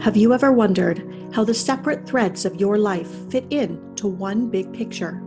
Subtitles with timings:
[0.00, 1.04] Have you ever wondered
[1.34, 5.22] how the separate threads of your life fit in to one big picture?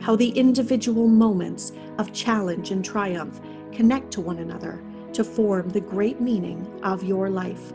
[0.00, 4.82] How the individual moments of challenge and triumph connect to one another
[5.12, 7.72] to form the great meaning of your life?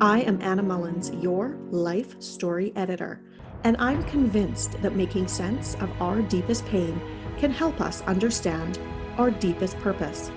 [0.00, 3.22] I am Anna Mullins, your life story editor,
[3.62, 7.00] and I'm convinced that making sense of our deepest pain
[7.38, 8.80] can help us understand
[9.16, 10.32] our deepest purpose.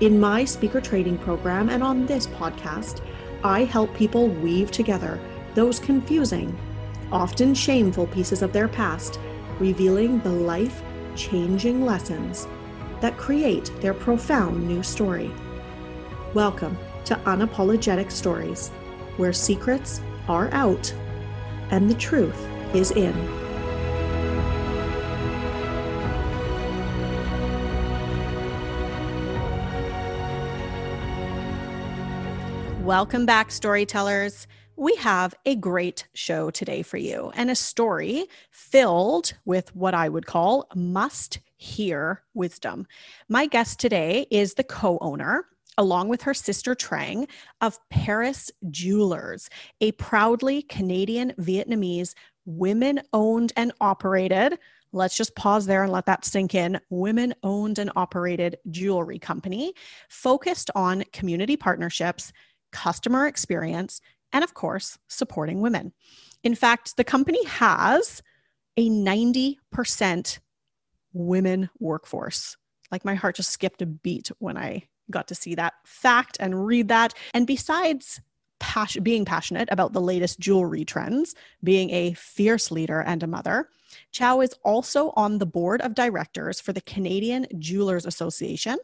[0.00, 3.04] In my speaker training program and on this podcast,
[3.42, 5.18] I help people weave together
[5.54, 6.58] those confusing,
[7.10, 9.18] often shameful pieces of their past,
[9.58, 10.82] revealing the life
[11.16, 12.46] changing lessons
[13.00, 15.30] that create their profound new story.
[16.34, 16.76] Welcome
[17.06, 18.68] to Unapologetic Stories,
[19.16, 20.92] where secrets are out
[21.70, 23.39] and the truth is in.
[32.90, 34.48] Welcome back, storytellers.
[34.74, 40.08] We have a great show today for you and a story filled with what I
[40.08, 42.88] would call must hear wisdom.
[43.28, 45.46] My guest today is the co owner,
[45.78, 47.28] along with her sister Trang,
[47.60, 49.48] of Paris Jewelers,
[49.80, 54.58] a proudly Canadian Vietnamese women owned and operated
[54.92, 56.80] let's just pause there and let that sink in.
[56.90, 59.74] Women owned and operated jewelry company
[60.08, 62.32] focused on community partnerships,
[62.72, 64.00] customer experience,
[64.32, 65.92] and of course, supporting women.
[66.42, 68.22] In fact, the company has
[68.76, 70.38] a 90%
[71.12, 72.56] women workforce.
[72.90, 76.66] Like my heart just skipped a beat when I got to see that fact and
[76.66, 77.14] read that.
[77.34, 78.20] And besides
[78.58, 83.68] pas- being passionate about the latest jewelry trends, being a fierce leader and a mother,
[84.12, 88.78] Chau is also on the board of directors for the Canadian Jewelers Association,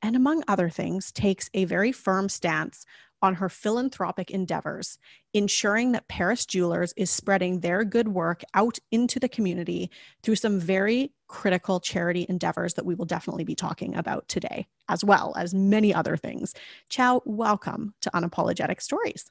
[0.00, 2.86] and among other things, takes a very firm stance
[3.24, 4.98] on her philanthropic endeavors,
[5.32, 9.90] ensuring that Paris Jewelers is spreading their good work out into the community
[10.22, 15.02] through some very critical charity endeavors that we will definitely be talking about today, as
[15.02, 16.54] well as many other things.
[16.90, 19.30] Chau, welcome to Unapologetic Stories.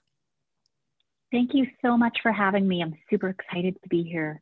[1.31, 2.81] Thank you so much for having me.
[2.81, 4.41] I'm super excited to be here.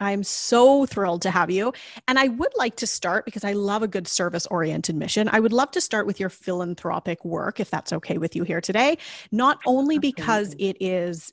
[0.00, 1.72] I'm so thrilled to have you.
[2.06, 5.28] And I would like to start because I love a good service oriented mission.
[5.32, 8.60] I would love to start with your philanthropic work, if that's okay with you here
[8.60, 8.98] today.
[9.32, 11.32] Not only because it is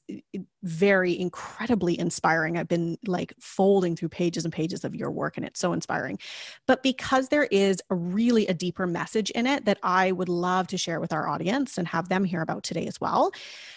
[0.66, 2.58] very incredibly inspiring.
[2.58, 6.18] I've been like folding through pages and pages of your work and it's so inspiring.
[6.66, 10.68] But because there is a really a deeper message in it that I would love
[10.68, 13.32] to share with our audience and have them hear about today as well.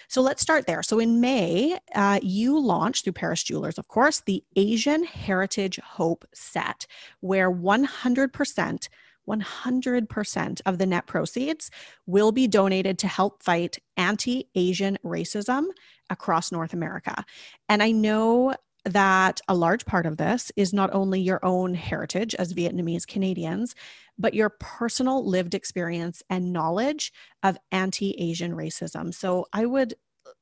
[0.09, 0.83] So let's start there.
[0.83, 6.25] So in May, uh, you launched through Paris Jewelers, of course, the Asian Heritage Hope
[6.33, 6.87] Set,
[7.21, 8.89] where 100%
[9.29, 11.71] 100% of the net proceeds
[12.07, 15.67] will be donated to help fight anti Asian racism
[16.11, 17.25] across North America.
[17.69, 22.35] And I know that a large part of this is not only your own heritage
[22.37, 23.75] as Vietnamese Canadians,
[24.19, 27.13] but your personal lived experience and knowledge
[27.43, 29.13] of anti Asian racism.
[29.13, 29.95] So I would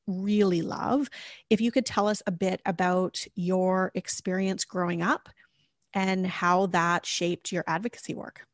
[0.07, 1.09] really love
[1.49, 5.29] if you could tell us a bit about your experience growing up
[5.93, 8.45] and how that shaped your advocacy work.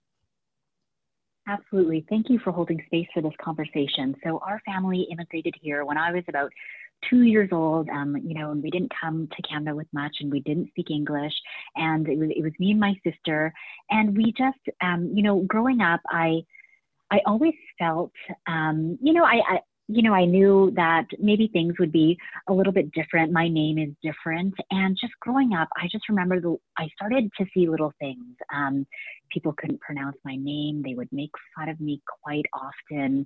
[1.47, 2.05] Absolutely.
[2.09, 4.15] Thank you for holding space for this conversation.
[4.23, 6.51] So, our family immigrated here when I was about
[7.09, 7.89] two years old.
[7.89, 10.89] Um, you know, and we didn't come to Canada with much, and we didn't speak
[10.89, 11.33] English.
[11.75, 13.53] And it was it was me and my sister,
[13.89, 16.43] and we just, um, you know, growing up, I
[17.11, 18.11] I always felt,
[18.47, 19.59] um, you know, I, I
[19.95, 22.17] you know, I knew that maybe things would be
[22.47, 23.31] a little bit different.
[23.31, 24.53] My name is different.
[24.71, 28.35] And just growing up, I just remember the, I started to see little things.
[28.53, 28.85] Um,
[29.31, 30.81] people couldn't pronounce my name.
[30.83, 33.25] They would make fun of me quite often.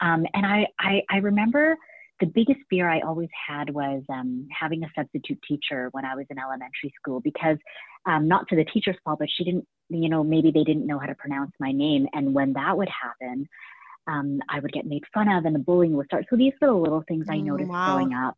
[0.00, 1.76] Um, and I, I, I remember
[2.20, 6.24] the biggest fear I always had was um, having a substitute teacher when I was
[6.30, 7.58] in elementary school because,
[8.06, 10.98] um, not to the teacher's fault, but she didn't, you know, maybe they didn't know
[10.98, 12.06] how to pronounce my name.
[12.14, 13.46] And when that would happen,
[14.06, 16.26] um, I would get made fun of and the bullying would start.
[16.30, 17.94] So these were the little things I mm, noticed wow.
[17.94, 18.36] growing up.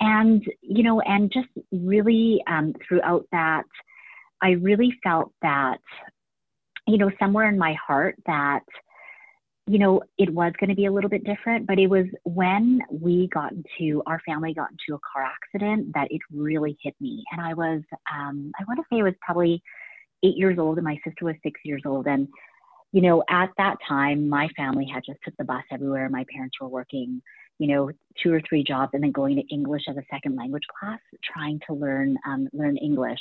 [0.00, 3.64] And, you know, and just really um, throughout that,
[4.40, 5.78] I really felt that,
[6.86, 8.60] you know, somewhere in my heart that,
[9.66, 12.80] you know, it was going to be a little bit different, but it was when
[12.90, 17.24] we got into, our family got into a car accident that it really hit me.
[17.32, 17.82] And I was,
[18.14, 19.60] um, I want to say I was probably
[20.22, 22.06] eight years old and my sister was six years old.
[22.06, 22.28] And
[22.92, 26.08] you know, at that time, my family had just took the bus everywhere.
[26.08, 27.20] My parents were working,
[27.58, 27.90] you know,
[28.22, 31.00] two or three jobs and then going to English as a second language class,
[31.32, 33.20] trying to learn um, learn English.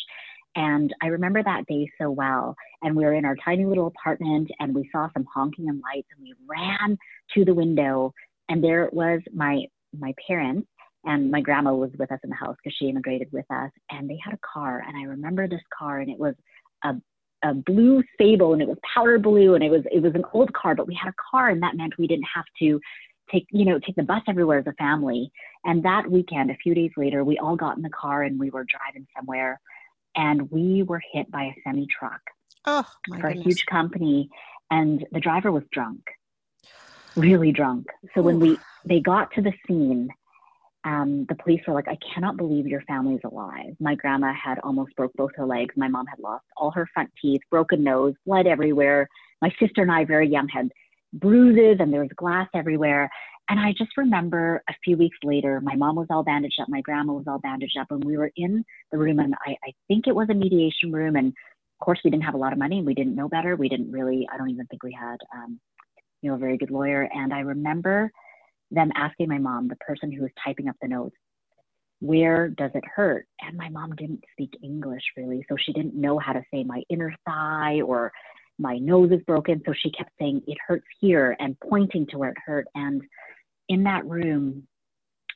[0.56, 2.56] And I remember that day so well.
[2.81, 6.08] And we were in our tiny little apartment and we saw some honking and lights
[6.16, 6.98] and we ran
[7.36, 8.13] to the window
[8.50, 9.66] and there it was my
[9.98, 10.68] my parents
[11.06, 14.10] and my grandma was with us in the house because she immigrated with us and
[14.10, 16.36] they had a car and i remember this car and it was
[16.84, 16.94] a,
[17.44, 20.51] a blue sable and it was powder blue and it was it was an old
[20.54, 22.80] car but we had a car and that meant we didn't have to
[23.31, 25.31] take you know take the bus everywhere as a family
[25.63, 28.50] and that weekend a few days later we all got in the car and we
[28.50, 29.60] were driving somewhere
[30.16, 32.22] and we were hit by a semi truck
[32.66, 33.39] oh, for goodness.
[33.39, 34.30] a huge company
[34.72, 36.01] and the driver was drunk
[37.16, 37.86] really drunk
[38.16, 38.24] so Ooh.
[38.24, 40.10] when we they got to the scene
[40.88, 43.75] um, the police were like, I cannot believe your family's alive.
[43.80, 45.75] My grandma had almost broke both her legs.
[45.75, 49.10] My mom had lost all her front teeth, broken nose, blood everywhere.
[49.42, 50.69] My sister and I, very young, had
[51.12, 53.10] bruises and there was glass everywhere.
[53.50, 56.81] And I just remember a few weeks later, my mom was all bandaged up, my
[56.81, 60.07] grandma was all bandaged up, and we were in the room, and I, I think
[60.07, 61.16] it was a mediation room.
[61.16, 63.56] And of course, we didn't have a lot of money, and we didn't know better.
[63.56, 65.60] We didn't really, I don't even think we had, um,
[66.22, 67.10] you know, a very good lawyer.
[67.13, 68.12] And I remember
[68.72, 71.16] them asking my mom, the person who was typing up the notes,
[72.00, 73.25] where does it hurt?
[73.42, 76.84] And my mom didn't speak English really, so she didn't know how to say my
[76.90, 78.12] inner thigh or
[78.60, 79.62] my nose is broken.
[79.66, 82.68] So she kept saying, it hurts here and pointing to where it hurt.
[82.75, 83.02] And
[83.69, 84.68] in that room,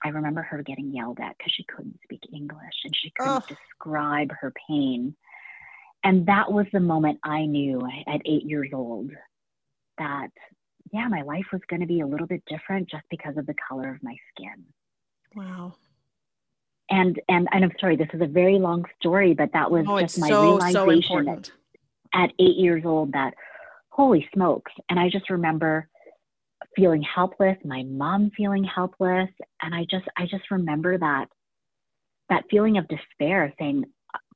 [0.04, 3.56] I remember her getting yelled at because she couldn't speak English and she couldn't oh.
[3.56, 5.16] describe her pain.
[6.04, 9.12] And that was the moment I knew at eight years old
[10.00, 10.30] that
[10.91, 13.55] yeah, my life was going to be a little bit different just because of the
[13.67, 14.65] color of my skin.
[15.35, 15.75] Wow.
[16.89, 19.99] And and and I'm sorry, this is a very long story, but that was oh,
[19.99, 21.51] just my so, realization so at,
[22.13, 23.33] at eight years old that
[23.89, 24.71] holy smokes.
[24.89, 25.88] And I just remember
[26.75, 29.29] feeling helpless, my mom feeling helpless,
[29.61, 31.27] and I just I just remember that
[32.29, 33.85] that feeling of despair, saying,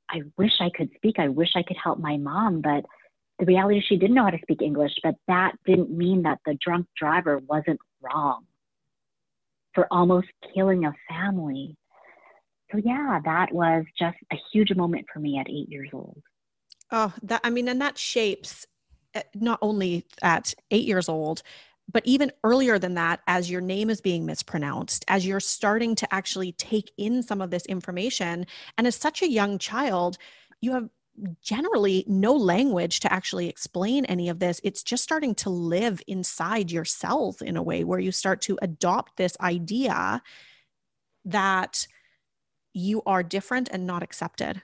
[0.10, 2.86] I wish I could speak, I wish I could help my mom, but
[3.40, 6.40] the reality is she didn't know how to speak English, but that didn't mean that
[6.46, 8.46] the drunk driver wasn't wrong
[9.74, 11.76] for almost killing a family.
[12.72, 16.22] So yeah, that was just a huge moment for me at eight years old.
[16.92, 18.66] Oh, that I mean, and that shapes
[19.14, 21.44] eh, not only at eight years old,
[21.92, 26.14] but even earlier than that, as your name is being mispronounced, as you're starting to
[26.14, 28.46] actually take in some of this information,
[28.78, 30.18] and as such a young child,
[30.62, 30.90] you have
[31.42, 34.60] generally no language to actually explain any of this.
[34.64, 38.58] It's just starting to live inside your cells in a way where you start to
[38.62, 40.22] adopt this idea
[41.26, 41.88] that
[42.74, 44.62] you are different and not accepted.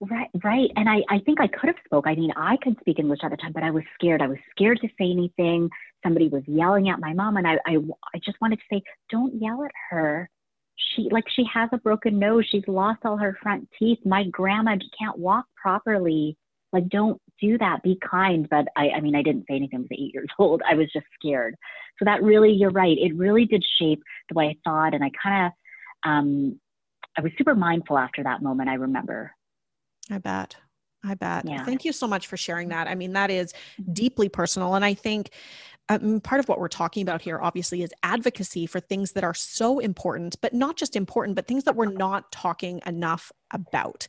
[0.00, 0.70] Right, right.
[0.74, 2.06] And I, I think I could have spoke.
[2.06, 4.20] I mean, I could speak English at the time, but I was scared.
[4.20, 5.70] I was scared to say anything.
[6.02, 7.76] Somebody was yelling at my mom, and I, I,
[8.12, 10.28] I just wanted to say, don't yell at her
[10.76, 12.46] she like she has a broken nose.
[12.50, 13.98] She's lost all her front teeth.
[14.04, 16.36] My grandma can't walk properly.
[16.72, 17.82] Like don't do that.
[17.82, 18.48] Be kind.
[18.48, 19.78] But i i mean i didn't say anything.
[19.78, 20.62] I was eight years old.
[20.68, 21.54] I was just scared.
[21.98, 22.96] So that really you're right.
[22.98, 24.94] It really did shape the way i thought.
[24.94, 26.60] And i kind of um
[27.16, 29.32] i was super mindful after that moment i remember.
[30.10, 30.56] I bet.
[31.04, 31.44] I bet.
[31.44, 31.64] Yeah.
[31.64, 32.86] Thank you so much for sharing that.
[32.86, 33.52] I mean, that is
[33.92, 34.74] deeply personal.
[34.76, 35.30] And I think
[35.88, 39.34] um, part of what we're talking about here, obviously, is advocacy for things that are
[39.34, 44.06] so important, but not just important, but things that we're not talking enough about.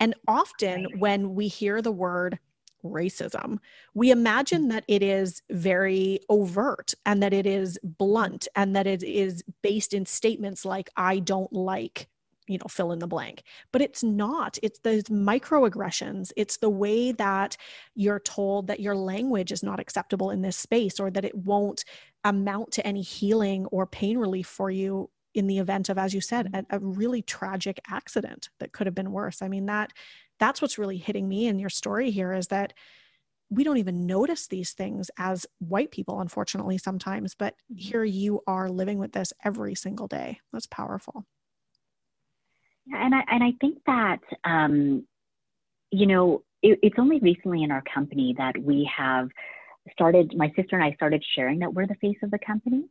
[0.00, 2.38] And often when we hear the word
[2.84, 3.58] racism,
[3.94, 9.02] we imagine that it is very overt and that it is blunt and that it
[9.02, 12.08] is based in statements like, I don't like
[12.46, 13.42] you know fill in the blank.
[13.72, 16.32] But it's not it's those microaggressions.
[16.36, 17.56] It's the way that
[17.94, 21.84] you're told that your language is not acceptable in this space or that it won't
[22.24, 26.20] amount to any healing or pain relief for you in the event of as you
[26.20, 29.42] said a, a really tragic accident that could have been worse.
[29.42, 29.92] I mean that
[30.38, 32.72] that's what's really hitting me in your story here is that
[33.50, 37.78] we don't even notice these things as white people unfortunately sometimes but mm-hmm.
[37.78, 40.40] here you are living with this every single day.
[40.52, 41.26] That's powerful
[42.86, 45.06] yeah, and I and I think that um,
[45.90, 49.28] you know it, it's only recently in our company that we have
[49.92, 50.32] started.
[50.36, 52.84] My sister and I started sharing that we're the face of the company.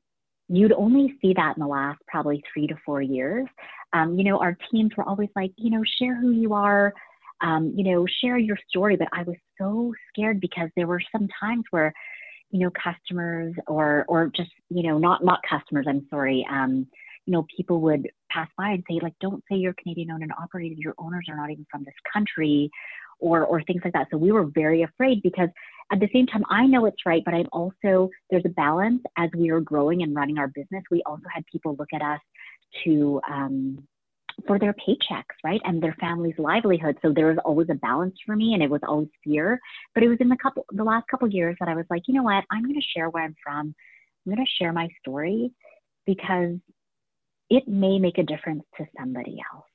[0.49, 3.47] You'd only see that in the last probably three to four years.
[3.93, 6.93] Um, you know, our teams were always like, you know, share who you are.
[7.41, 8.95] Um, you know, share your story.
[8.95, 11.93] But I was so scared because there were some times where,
[12.51, 15.85] you know, customers or or just you know not not customers.
[15.89, 16.45] I'm sorry.
[16.49, 16.87] Um,
[17.25, 20.31] you know, people would pass by and say, like, don't say you're Canadian owned and
[20.41, 20.77] operated.
[20.77, 22.69] Your owners are not even from this country,
[23.19, 24.07] or or things like that.
[24.11, 25.49] So we were very afraid because
[25.91, 29.29] at the same time, I know it's right, but I'm also there's a balance as
[29.37, 30.83] we are growing and running our business.
[30.89, 32.19] We also had people look at us
[32.83, 33.87] to um,
[34.47, 36.97] for their paychecks, right, and their family's livelihood.
[37.01, 39.59] So there was always a balance for me, and it was always fear.
[39.93, 42.13] But it was in the couple the last couple years that I was like, you
[42.15, 43.75] know what, I'm going to share where I'm from
[44.25, 45.51] I'm going to share my story
[46.05, 46.55] because
[47.53, 49.65] it may make a difference to somebody else.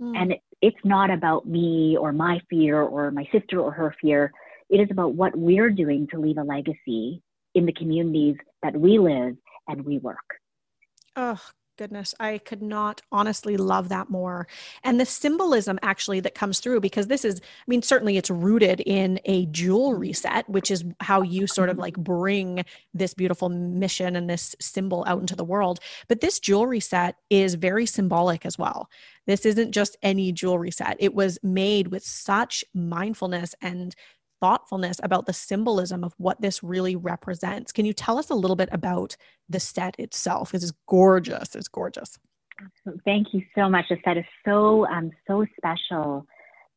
[0.00, 0.16] Mm.
[0.16, 4.30] And it, it's not about me or my fear or my sister or her fear.
[4.68, 7.22] It is about what we're doing to leave a legacy
[7.54, 9.34] in the communities that we live
[9.66, 10.18] and we work.
[11.16, 11.40] Oh,
[11.82, 14.46] goodness i could not honestly love that more.
[14.84, 18.78] And the symbolism actually that comes through because this is i mean certainly it's rooted
[18.86, 21.82] in a jewelry set which is how you sort of mm-hmm.
[21.82, 25.80] like bring this beautiful mission and this symbol out into the world.
[26.06, 28.88] But this jewelry set is very symbolic as well.
[29.26, 33.96] This isn't just any jewelry set it was made with such mindfulness and
[34.42, 37.70] thoughtfulness about the symbolism of what this really represents.
[37.70, 39.16] Can you tell us a little bit about
[39.48, 40.52] the set itself?
[40.52, 41.54] It is gorgeous.
[41.54, 42.18] It's gorgeous.
[43.04, 43.86] Thank you so much.
[43.88, 46.26] The set is so um, so special,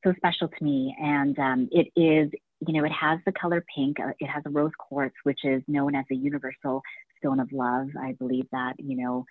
[0.03, 2.31] so special to me, and um, it is.
[2.65, 4.00] You know, it has the color pink.
[4.00, 6.81] Uh, it has a rose quartz, which is known as the universal
[7.17, 7.88] stone of love.
[8.00, 8.74] I believe that.
[8.77, 9.25] You know,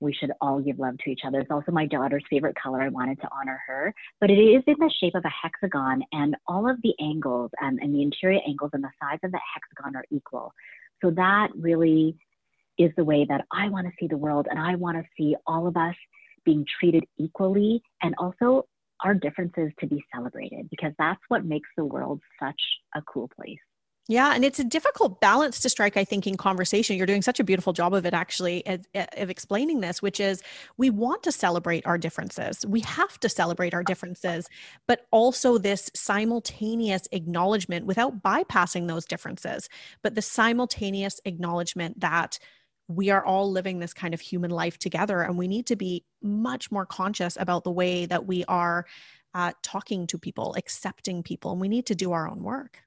[0.00, 1.40] we should all give love to each other.
[1.40, 2.82] It's also my daughter's favorite color.
[2.82, 6.36] I wanted to honor her, but it is in the shape of a hexagon, and
[6.46, 9.96] all of the angles um, and the interior angles and the sides of the hexagon
[9.96, 10.52] are equal.
[11.02, 12.16] So that really
[12.78, 15.36] is the way that I want to see the world, and I want to see
[15.46, 15.94] all of us
[16.44, 18.66] being treated equally, and also
[19.02, 22.60] our differences to be celebrated, because that's what makes the world such
[22.94, 23.58] a cool place.
[24.06, 26.98] Yeah, and it's a difficult balance to strike, I think, in conversation.
[26.98, 28.84] You're doing such a beautiful job of it, actually, of,
[29.30, 30.42] explaining this, which is
[30.76, 32.66] we want to celebrate our differences.
[32.66, 34.46] We have to celebrate our differences,
[34.86, 39.70] but also this simultaneous acknowledgement without bypassing those differences,
[40.02, 42.38] but the simultaneous acknowledgement that
[42.88, 46.04] we are all living this kind of human life together, and we need to be
[46.20, 48.84] much more conscious about the way that we are
[49.32, 52.80] uh, talking to people, accepting people, and we need to do our own work.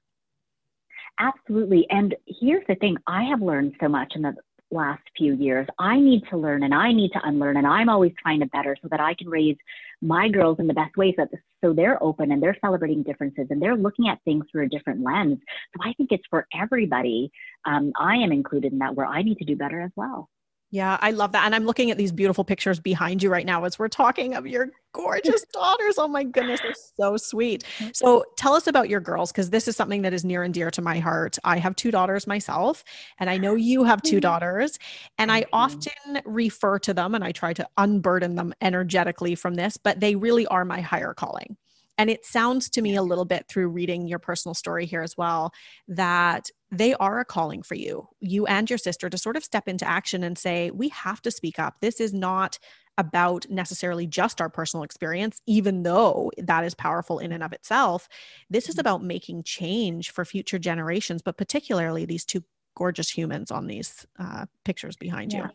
[1.18, 1.86] Absolutely.
[1.90, 4.34] And here's the thing I have learned so much in the
[4.70, 5.66] last few years.
[5.78, 8.76] I need to learn and I need to unlearn, and I'm always trying to better
[8.82, 9.56] so that I can raise
[10.02, 11.28] my girls in the best ways that
[11.64, 15.02] so they're open and they're celebrating differences and they're looking at things through a different
[15.02, 15.38] lens.
[15.74, 17.30] So I think it's for everybody.
[17.64, 20.28] Um, I am included in that where I need to do better as well.
[20.70, 21.46] Yeah, I love that.
[21.46, 24.46] And I'm looking at these beautiful pictures behind you right now as we're talking of
[24.46, 25.94] your gorgeous daughters.
[25.96, 27.64] Oh my goodness, they're so sweet.
[27.94, 30.70] So tell us about your girls because this is something that is near and dear
[30.72, 31.38] to my heart.
[31.42, 32.84] I have two daughters myself,
[33.18, 34.20] and I know you have two mm-hmm.
[34.20, 34.78] daughters.
[35.16, 35.54] And I mm-hmm.
[35.54, 40.16] often refer to them and I try to unburden them energetically from this, but they
[40.16, 41.56] really are my higher calling.
[41.96, 45.16] And it sounds to me a little bit through reading your personal story here as
[45.16, 45.52] well
[45.88, 49.68] that they are a calling for you, you and your sister, to sort of step
[49.68, 51.76] into action and say, we have to speak up.
[51.80, 52.58] This is not
[52.98, 58.08] about necessarily just our personal experience, even though that is powerful in and of itself.
[58.50, 58.80] This is mm-hmm.
[58.80, 62.42] about making change for future generations, but particularly these two
[62.74, 65.44] gorgeous humans on these uh, pictures behind yeah.
[65.44, 65.50] you.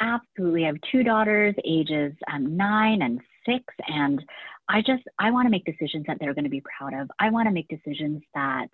[0.00, 0.64] Absolutely.
[0.64, 4.22] I have two daughters, ages um, nine and six, and
[4.68, 7.10] I just I want to make decisions that they're going to be proud of.
[7.18, 8.68] I want to make decisions that,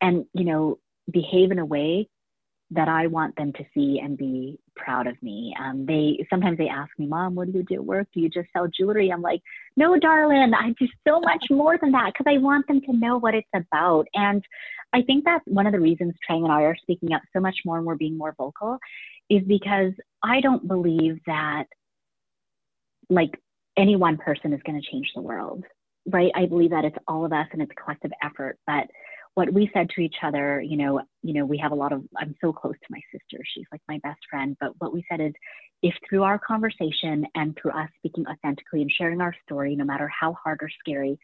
[0.00, 0.78] and you know,
[1.10, 2.08] behave in a way
[2.74, 5.54] that I want them to see and be proud of me.
[5.60, 8.08] Um, they sometimes they ask me, "Mom, what do you do at work?
[8.14, 9.42] Do you just sell jewelry?" I'm like,
[9.76, 13.18] "No, darling, I do so much more than that because I want them to know
[13.18, 14.42] what it's about." And
[14.94, 17.56] I think that's one of the reasons Trang and I are speaking up so much
[17.64, 18.78] more and we're being more vocal,
[19.28, 19.92] is because
[20.22, 21.64] I don't believe that
[23.10, 23.38] like
[23.76, 25.64] any one person is going to change the world,
[26.06, 26.32] right?
[26.34, 28.58] I believe that it's all of us and it's collective effort.
[28.66, 28.86] But
[29.34, 32.02] what we said to each other, you know, you know, we have a lot of.
[32.16, 34.56] I'm so close to my sister; she's like my best friend.
[34.60, 35.32] But what we said is,
[35.82, 40.08] if through our conversation and through us speaking authentically and sharing our story, no matter
[40.08, 41.18] how hard or scary,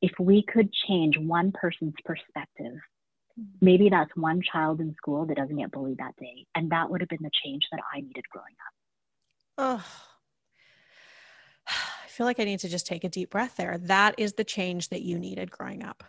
[0.00, 2.74] if we could change one person's perspective,
[3.38, 3.44] mm-hmm.
[3.60, 7.00] maybe that's one child in school that doesn't get bullied that day, and that would
[7.00, 8.74] have been the change that I needed growing up.
[9.58, 9.84] Oh
[12.04, 13.78] I feel like I need to just take a deep breath there.
[13.78, 16.02] That is the change that you needed growing up.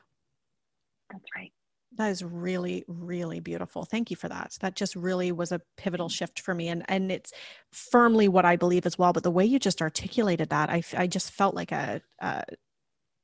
[1.13, 1.51] That's right.
[1.95, 3.85] That is really, really beautiful.
[3.85, 4.57] Thank you for that.
[4.61, 6.13] That just really was a pivotal mm-hmm.
[6.13, 6.69] shift for me.
[6.69, 7.31] And, and it's
[7.71, 9.13] firmly what I believe as well.
[9.13, 12.43] But the way you just articulated that, I, I just felt like a, a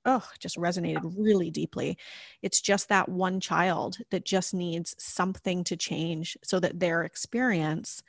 [0.05, 1.98] oh, just resonated really deeply.
[2.41, 8.03] It's just that one child that just needs something to change so that their experience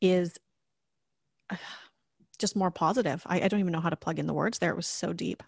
[0.00, 0.38] is
[2.38, 3.22] just more positive.
[3.26, 4.70] I, I don't even know how to plug in the words there.
[4.70, 5.42] It was so deep.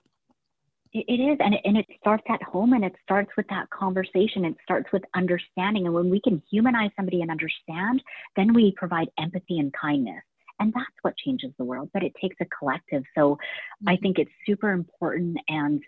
[0.94, 4.44] It is, and it, and it starts at home, and it starts with that conversation.
[4.44, 8.02] It starts with understanding, and when we can humanize somebody and understand,
[8.36, 10.22] then we provide empathy and kindness,
[10.60, 11.88] and that's what changes the world.
[11.94, 13.04] But it takes a collective.
[13.14, 13.88] So, mm-hmm.
[13.88, 15.82] I think it's super important, and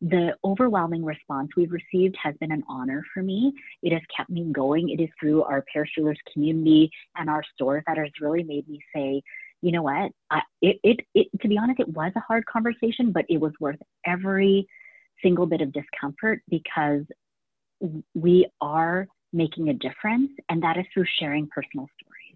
[0.00, 3.52] the overwhelming response we've received has been an honor for me.
[3.82, 4.90] It has kept me going.
[4.90, 9.22] It is through our Jewelers community and our stores that has really made me say,
[9.62, 10.12] you know what?
[10.30, 13.52] I, it, it, it, to be honest, it was a hard conversation, but it was
[13.60, 14.66] worth every
[15.22, 17.02] single bit of discomfort because
[18.14, 22.28] we are making a difference, and that is through sharing personal stories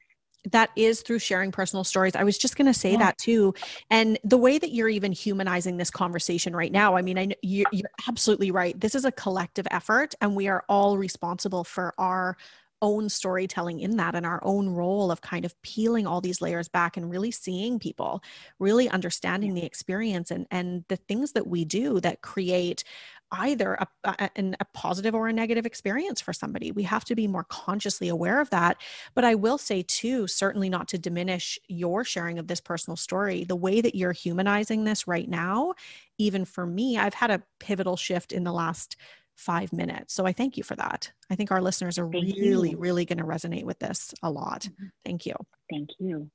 [0.50, 2.16] that is through sharing personal stories.
[2.16, 2.98] I was just going to say yeah.
[2.98, 3.54] that too.
[3.90, 7.66] And the way that you're even humanizing this conversation right now, I mean, I you're,
[7.72, 8.78] you're absolutely right.
[8.78, 12.36] This is a collective effort, and we are all responsible for our
[12.82, 16.68] own storytelling in that and our own role of kind of peeling all these layers
[16.68, 18.22] back and really seeing people
[18.58, 22.84] really understanding the experience and and the things that we do that create
[23.32, 26.70] either a, a, a, positive or a negative experience for somebody.
[26.70, 28.76] We have to be more consciously aware of that.
[29.14, 33.44] But I will say, too, certainly not to diminish your sharing of this personal story,
[33.44, 35.74] the way that you're humanizing this right now,
[36.18, 38.96] even for me, I've had a pivotal shift in the last
[39.36, 40.14] five minutes.
[40.14, 41.10] So I thank you for that.
[41.30, 42.78] I think our listeners are thank really, you.
[42.78, 44.62] really going to resonate with this a lot.
[44.62, 44.86] Mm-hmm.
[45.04, 45.34] Thank you.
[45.70, 46.30] Thank you.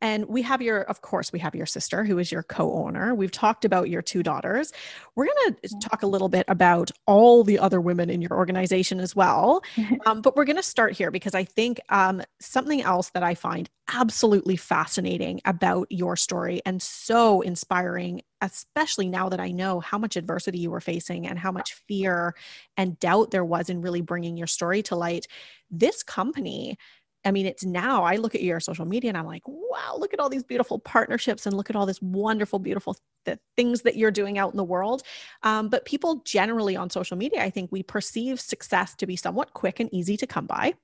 [0.00, 3.14] And we have your, of course, we have your sister who is your co owner.
[3.14, 4.72] We've talked about your two daughters.
[5.14, 9.00] We're going to talk a little bit about all the other women in your organization
[9.00, 9.62] as well.
[10.06, 13.34] Um, but we're going to start here because I think um, something else that I
[13.34, 19.98] find absolutely fascinating about your story and so inspiring, especially now that I know how
[19.98, 22.34] much adversity you were facing and how much fear
[22.76, 25.26] and doubt there was in really bringing your story to light.
[25.70, 26.78] This company
[27.24, 30.14] I mean, it's now I look at your social media and I'm like, wow, look
[30.14, 32.96] at all these beautiful partnerships and look at all this wonderful, beautiful
[33.26, 35.02] th- things that you're doing out in the world.
[35.42, 39.52] Um, but people generally on social media, I think we perceive success to be somewhat
[39.52, 40.74] quick and easy to come by.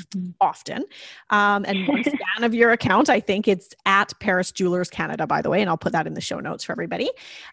[0.00, 0.30] Mm-hmm.
[0.40, 0.86] Often.
[1.30, 5.40] Um, and one scan of your account, I think it's at Paris Jewelers Canada, by
[5.40, 7.10] the way, and I'll put that in the show notes for everybody.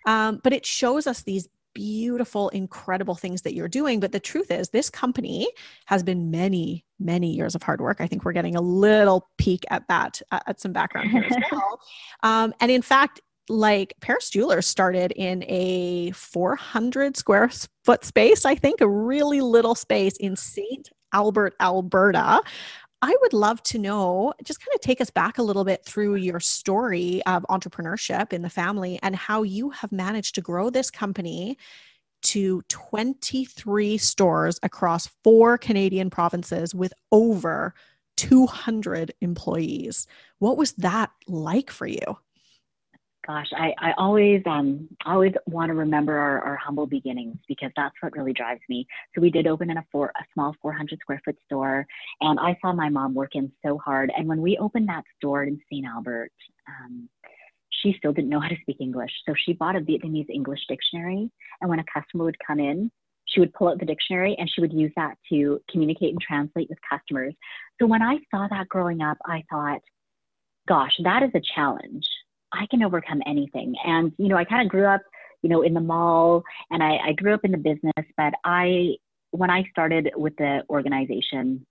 [0.07, 3.99] Um, but it shows us these beautiful, incredible things that you're doing.
[3.99, 5.49] But the truth is, this company
[5.85, 7.97] has been many, many years of hard work.
[7.99, 11.35] I think we're getting a little peek at that, uh, at some background here as
[11.51, 11.79] well.
[12.23, 17.49] Um, and in fact, like Paris Jewelers started in a 400 square
[17.83, 20.89] foot space, I think, a really little space in St.
[21.13, 22.41] Albert, Alberta.
[23.01, 26.15] I would love to know, just kind of take us back a little bit through
[26.15, 30.91] your story of entrepreneurship in the family and how you have managed to grow this
[30.91, 31.57] company
[32.23, 37.73] to 23 stores across four Canadian provinces with over
[38.17, 40.05] 200 employees.
[40.37, 42.17] What was that like for you?
[43.25, 47.95] Gosh, I, I always um always want to remember our, our humble beginnings because that's
[48.01, 48.85] what really drives me.
[49.13, 51.85] So we did open in a four a small 400 square foot store,
[52.21, 54.11] and I saw my mom working so hard.
[54.15, 55.85] And when we opened that store in St.
[55.85, 56.31] Albert,
[56.67, 57.09] um,
[57.69, 61.29] she still didn't know how to speak English, so she bought a Vietnamese English dictionary.
[61.61, 62.91] And when a customer would come in,
[63.25, 66.69] she would pull out the dictionary and she would use that to communicate and translate
[66.69, 67.33] with customers.
[67.79, 69.79] So when I saw that growing up, I thought,
[70.67, 72.05] gosh, that is a challenge
[72.53, 73.75] I can overcome anything.
[73.85, 75.01] And, you know, I kind of grew up,
[75.41, 78.95] you know, in the mall and I, I grew up in the business, but I,
[79.31, 81.65] when I started with the organization,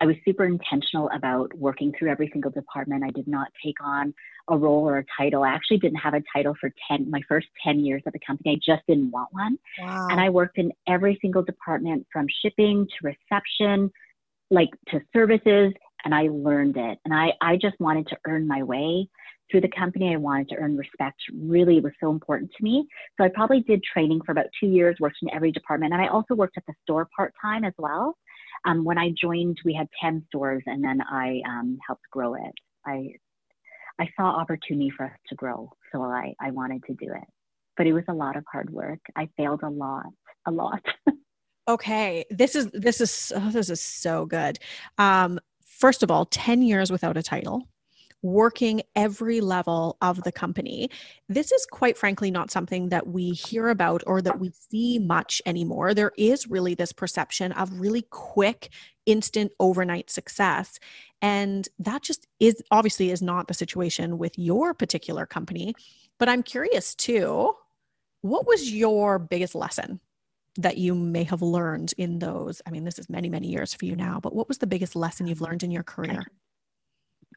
[0.00, 3.04] I was super intentional about working through every single department.
[3.04, 4.14] I did not take on
[4.48, 5.42] a role or a title.
[5.42, 8.52] I actually didn't have a title for 10, my first 10 years at the company.
[8.52, 9.58] I just didn't want one.
[9.80, 10.08] Wow.
[10.10, 13.90] And I worked in every single department from shipping to reception,
[14.50, 15.72] like to services,
[16.04, 16.98] and I learned it.
[17.04, 19.08] And I, I just wanted to earn my way
[19.50, 20.12] through the company.
[20.12, 21.20] I wanted to earn respect.
[21.34, 22.86] Really, was so important to me.
[23.16, 26.08] So I probably did training for about two years, worked in every department, and I
[26.08, 28.16] also worked at the store part time as well.
[28.66, 32.52] Um, when I joined, we had ten stores, and then I um, helped grow it.
[32.86, 33.10] I
[34.00, 37.28] I saw opportunity for us to grow, so I I wanted to do it.
[37.76, 39.00] But it was a lot of hard work.
[39.16, 40.06] I failed a lot,
[40.46, 40.84] a lot.
[41.68, 44.58] okay, this is this is oh, this is so good.
[44.98, 47.68] Um, first of all, ten years without a title
[48.22, 50.90] working every level of the company.
[51.28, 55.40] This is quite frankly not something that we hear about or that we see much
[55.46, 55.94] anymore.
[55.94, 58.70] There is really this perception of really quick,
[59.06, 60.78] instant, overnight success.
[61.22, 65.74] And that just is obviously is not the situation with your particular company.
[66.18, 67.54] But I'm curious too,
[68.22, 70.00] what was your biggest lesson
[70.56, 72.60] that you may have learned in those?
[72.66, 74.96] I mean, this is many, many years for you now, but what was the biggest
[74.96, 76.26] lesson you've learned in your career?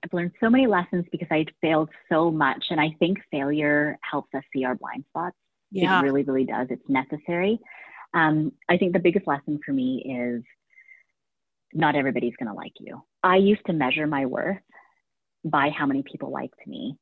[0.03, 2.65] I've learned so many lessons because I failed so much.
[2.69, 5.35] And I think failure helps us see our blind spots.
[5.71, 5.99] Yeah.
[5.99, 6.67] It really, really does.
[6.69, 7.59] It's necessary.
[8.13, 10.43] Um, I think the biggest lesson for me is
[11.73, 13.01] not everybody's going to like you.
[13.23, 14.57] I used to measure my worth
[15.45, 16.97] by how many people liked me.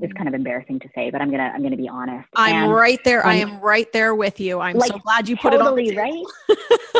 [0.00, 2.26] it's kind of embarrassing to say, but I'm gonna I'm gonna be honest.
[2.34, 3.24] I'm and, right there.
[3.24, 4.60] I am right there with you.
[4.60, 6.24] I'm like, so glad you put totally, it on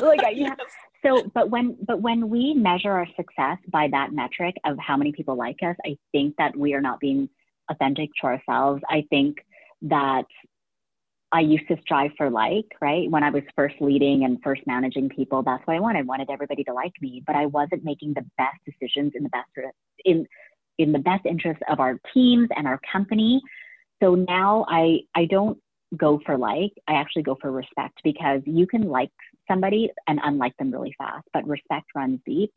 [0.02, 0.18] right.
[0.18, 0.54] like yeah.
[1.04, 5.12] So, but when but when we measure our success by that metric of how many
[5.12, 7.28] people like us, I think that we are not being
[7.70, 8.82] authentic to ourselves.
[8.88, 9.36] I think
[9.82, 10.24] that
[11.32, 13.10] I used to strive for like, right?
[13.10, 16.00] When I was first leading and first managing people, that's what I wanted.
[16.00, 19.30] I wanted everybody to like me, but I wasn't making the best decisions in the
[19.30, 19.48] best
[20.04, 20.26] in
[20.78, 23.42] in the best interest of our teams and our company.
[24.02, 25.58] So now I I don't
[25.96, 29.10] go for like, I actually go for respect because you can like
[29.48, 32.52] somebody and unlike them really fast, but respect runs deep.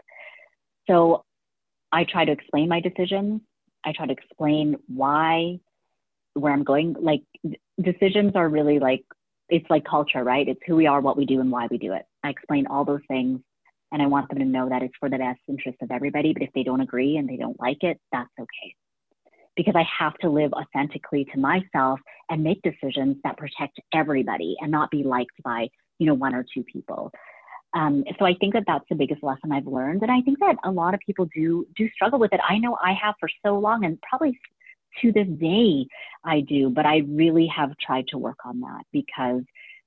[0.90, 1.24] So
[1.92, 3.42] I try to explain my decisions.
[3.86, 5.60] I try to explain why,
[6.34, 6.96] where I'm going.
[7.00, 7.22] Like
[7.82, 9.04] decisions are really like,
[9.50, 10.48] it's like culture, right?
[10.48, 12.04] It's who we are, what we do, and why we do it.
[12.24, 13.40] I explain all those things
[13.92, 16.34] and I want them to know that it's for the best interest of everybody.
[16.34, 18.76] But if they don't agree and they don't like it, that's okay.
[19.56, 24.72] Because I have to live authentically to myself and make decisions that protect everybody and
[24.72, 27.12] not be liked by, you know, one or two people.
[27.74, 30.56] Um, so I think that that's the biggest lesson I've learned, and I think that
[30.64, 32.40] a lot of people do do struggle with it.
[32.48, 34.40] I know I have for so long, and probably
[35.02, 35.86] to this day
[36.24, 39.42] I do, but I really have tried to work on that because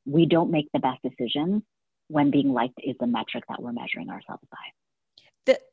[0.06, 1.62] we don't make the best decisions
[2.08, 4.58] when being liked is the metric that we're measuring ourselves by.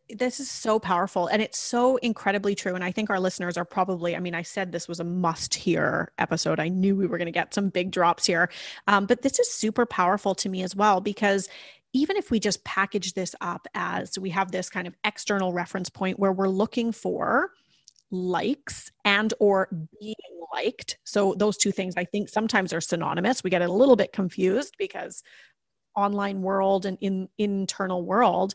[0.10, 2.76] This is so powerful and it's so incredibly true.
[2.76, 5.54] And I think our listeners are probably, I mean, I said this was a must
[5.54, 6.62] hear episode.
[6.62, 8.50] I knew we were going to get some big drops here.
[8.88, 11.50] Um, but this is super powerful to me as well because
[11.94, 15.90] even if we just package this up as we have this kind of external reference
[15.90, 17.52] point where we're looking for
[18.10, 19.68] likes and or
[20.00, 20.16] being
[20.54, 24.14] liked so those two things i think sometimes are synonymous we get a little bit
[24.14, 25.24] confused because
[25.98, 28.54] online world and in internal world.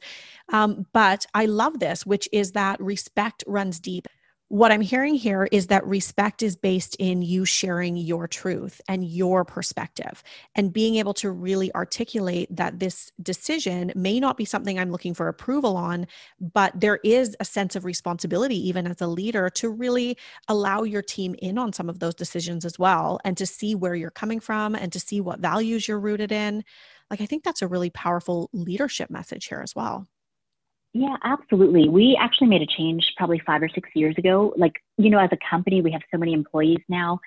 [0.53, 4.07] Um, but I love this, which is that respect runs deep.
[4.53, 9.03] What I'm hearing here is that respect is based in you sharing your truth and
[9.03, 10.23] your perspective
[10.55, 15.15] and being able to really articulate that this decision may not be something I'm looking
[15.15, 16.07] for approval on,
[16.39, 21.01] but there is a sense of responsibility, even as a leader, to really allow your
[21.01, 24.39] team in on some of those decisions as well and to see where you're coming
[24.39, 26.63] from and to see what values you're rooted in
[27.13, 30.09] like i think that's a really powerful leadership message here as well.
[30.95, 31.89] Yeah absolutely.
[31.89, 34.53] We actually made a change probably five or six years ago.
[34.57, 37.21] Like you know as a company we have so many employees now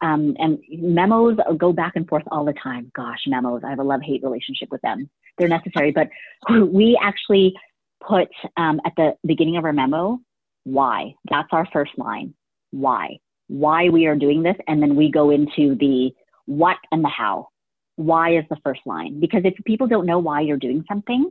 [0.00, 2.90] um, and memos go back and forth all the time.
[2.96, 3.62] Gosh memos.
[3.64, 5.10] I have a love hate relationship with them.
[5.36, 6.08] They're necessary but
[6.50, 7.54] we actually
[8.00, 10.18] put um, at the beginning of our memo
[10.64, 11.14] why?
[11.28, 12.34] That's our first line.
[12.70, 13.18] Why?
[13.48, 16.12] Why we are doing this and then we go into the
[16.46, 17.48] what and the how
[17.96, 19.20] why is the first line?
[19.20, 21.30] Because if people don't know why you're doing something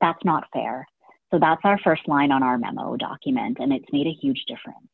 [0.00, 0.86] that's not fair.
[1.30, 4.86] So that's our first line on our memo document and it's made a huge difference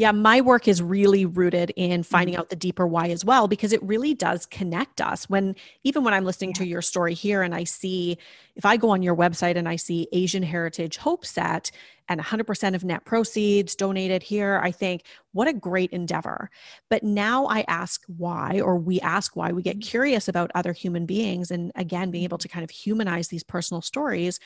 [0.00, 2.40] yeah, my work is really rooted in finding mm-hmm.
[2.40, 5.28] out the deeper why as well, because it really does connect us.
[5.28, 6.60] When even when I'm listening yeah.
[6.60, 8.16] to your story here and I see,
[8.56, 11.70] if I go on your website and I see Asian Heritage Hope Set
[12.08, 16.48] and 100% of net proceeds donated here, I think, what a great endeavor.
[16.88, 19.90] But now I ask why, or we ask why, we get mm-hmm.
[19.90, 21.50] curious about other human beings.
[21.50, 24.40] And again, being able to kind of humanize these personal stories.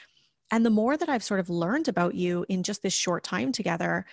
[0.51, 3.53] And the more that I've sort of learned about you in just this short time
[3.53, 4.05] together,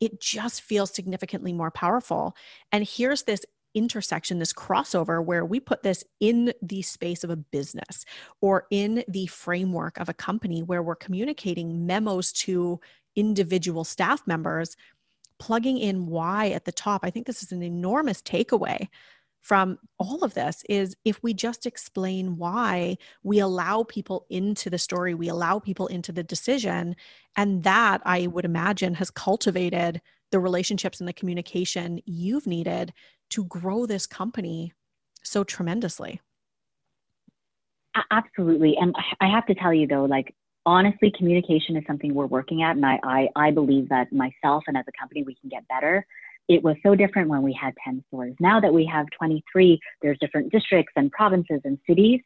[0.00, 2.34] it just feels significantly more powerful.
[2.72, 7.36] And here's this intersection, this crossover where we put this in the space of a
[7.36, 8.04] business
[8.40, 12.80] or in the framework of a company where we're communicating memos to
[13.14, 14.76] individual staff members,
[15.38, 17.02] plugging in why at the top.
[17.04, 18.88] I think this is an enormous takeaway
[19.40, 24.78] from all of this is if we just explain why we allow people into the
[24.78, 26.94] story, we allow people into the decision.
[27.36, 32.92] And that I would imagine has cultivated the relationships and the communication you've needed
[33.30, 34.72] to grow this company
[35.22, 36.20] so tremendously.
[38.10, 38.76] Absolutely.
[38.76, 40.34] And I have to tell you though, like
[40.66, 42.76] honestly, communication is something we're working at.
[42.76, 46.06] And I, I, I believe that myself and as a company, we can get better
[46.48, 48.34] it was so different when we had 10 stores.
[48.40, 52.20] Now that we have 23, there's different districts and provinces and cities,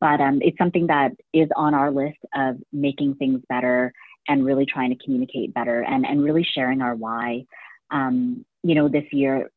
[0.00, 3.92] but um, it's something that is on our list of making things better
[4.28, 7.44] and really trying to communicate better and, and really sharing our why.
[7.90, 9.50] Um, you know, this year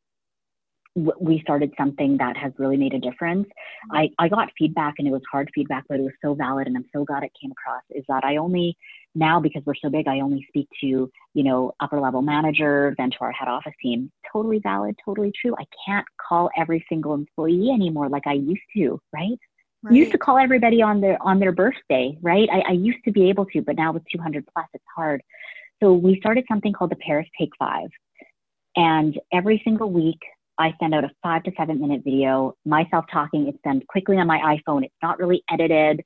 [0.95, 3.47] we started something that has really made a difference.
[3.91, 6.75] I, I got feedback and it was hard feedback, but it was so valid and
[6.75, 8.75] I'm so glad it came across is that I only
[9.15, 10.87] now because we're so big, I only speak to,
[11.33, 14.11] you know, upper level managers and to our head office team.
[14.31, 15.55] Totally valid, totally true.
[15.59, 19.37] I can't call every single employee anymore like I used to, right?
[19.81, 19.95] Right.
[19.95, 22.49] used to call everybody on their on their birthday, right?
[22.51, 25.21] I, I used to be able to, but now with 200 plus, it's hard.
[25.81, 27.89] So we started something called the Paris Take Five,
[28.75, 30.19] And every single week,
[30.57, 33.47] I send out a five to seven minute video, myself talking.
[33.47, 34.83] It's done quickly on my iPhone.
[34.83, 36.01] It's not really edited.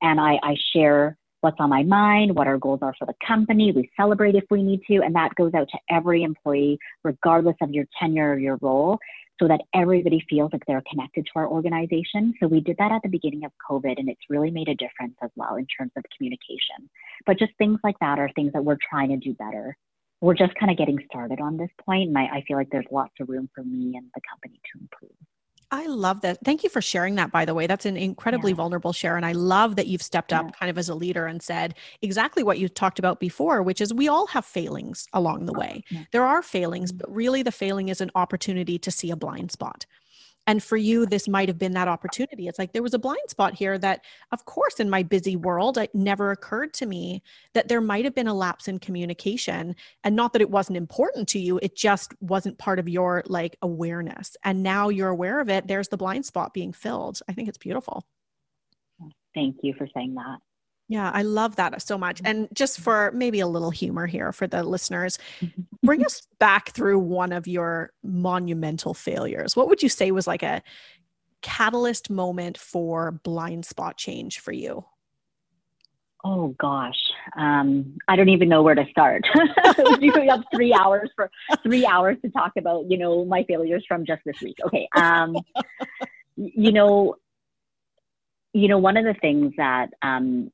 [0.00, 3.72] And I, I share what's on my mind, what our goals are for the company.
[3.72, 5.02] We celebrate if we need to.
[5.02, 8.98] And that goes out to every employee, regardless of your tenure or your role,
[9.40, 12.34] so that everybody feels like they're connected to our organization.
[12.40, 15.14] So we did that at the beginning of COVID, and it's really made a difference
[15.22, 16.90] as well in terms of communication.
[17.24, 19.76] But just things like that are things that we're trying to do better.
[20.20, 22.86] We're just kind of getting started on this point, and I, I feel like there's
[22.90, 25.16] lots of room for me and the company to improve.
[25.70, 26.38] I love that.
[26.44, 27.66] Thank you for sharing that, by the way.
[27.66, 28.56] That's an incredibly yeah.
[28.56, 29.16] vulnerable share.
[29.16, 30.50] And I love that you've stepped up yeah.
[30.52, 33.92] kind of as a leader and said exactly what you talked about before, which is
[33.92, 35.84] we all have failings along the way.
[35.90, 36.04] Yeah.
[36.10, 36.98] There are failings, mm-hmm.
[36.98, 39.84] but really the failing is an opportunity to see a blind spot.
[40.48, 42.48] And for you, this might have been that opportunity.
[42.48, 45.76] It's like there was a blind spot here that, of course, in my busy world,
[45.76, 49.76] it never occurred to me that there might have been a lapse in communication.
[50.04, 53.56] And not that it wasn't important to you, it just wasn't part of your like
[53.60, 54.38] awareness.
[54.42, 55.68] And now you're aware of it.
[55.68, 57.20] There's the blind spot being filled.
[57.28, 58.06] I think it's beautiful.
[59.34, 60.38] Thank you for saying that.
[60.88, 62.22] Yeah, I love that so much.
[62.24, 65.18] And just for maybe a little humor here for the listeners,
[65.82, 69.54] bring us back through one of your monumental failures.
[69.54, 70.62] What would you say was like a
[71.42, 74.86] catalyst moment for blind spot change for you?
[76.24, 76.98] Oh gosh,
[77.36, 79.24] um, I don't even know where to start.
[80.00, 81.30] we have three hours for
[81.62, 84.56] three hours to talk about, you know, my failures from just this week.
[84.66, 85.36] Okay, um,
[86.36, 87.14] you know,
[88.52, 90.50] you know, one of the things that um,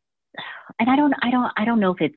[0.79, 2.17] and I don't, I don't, I don't know if it's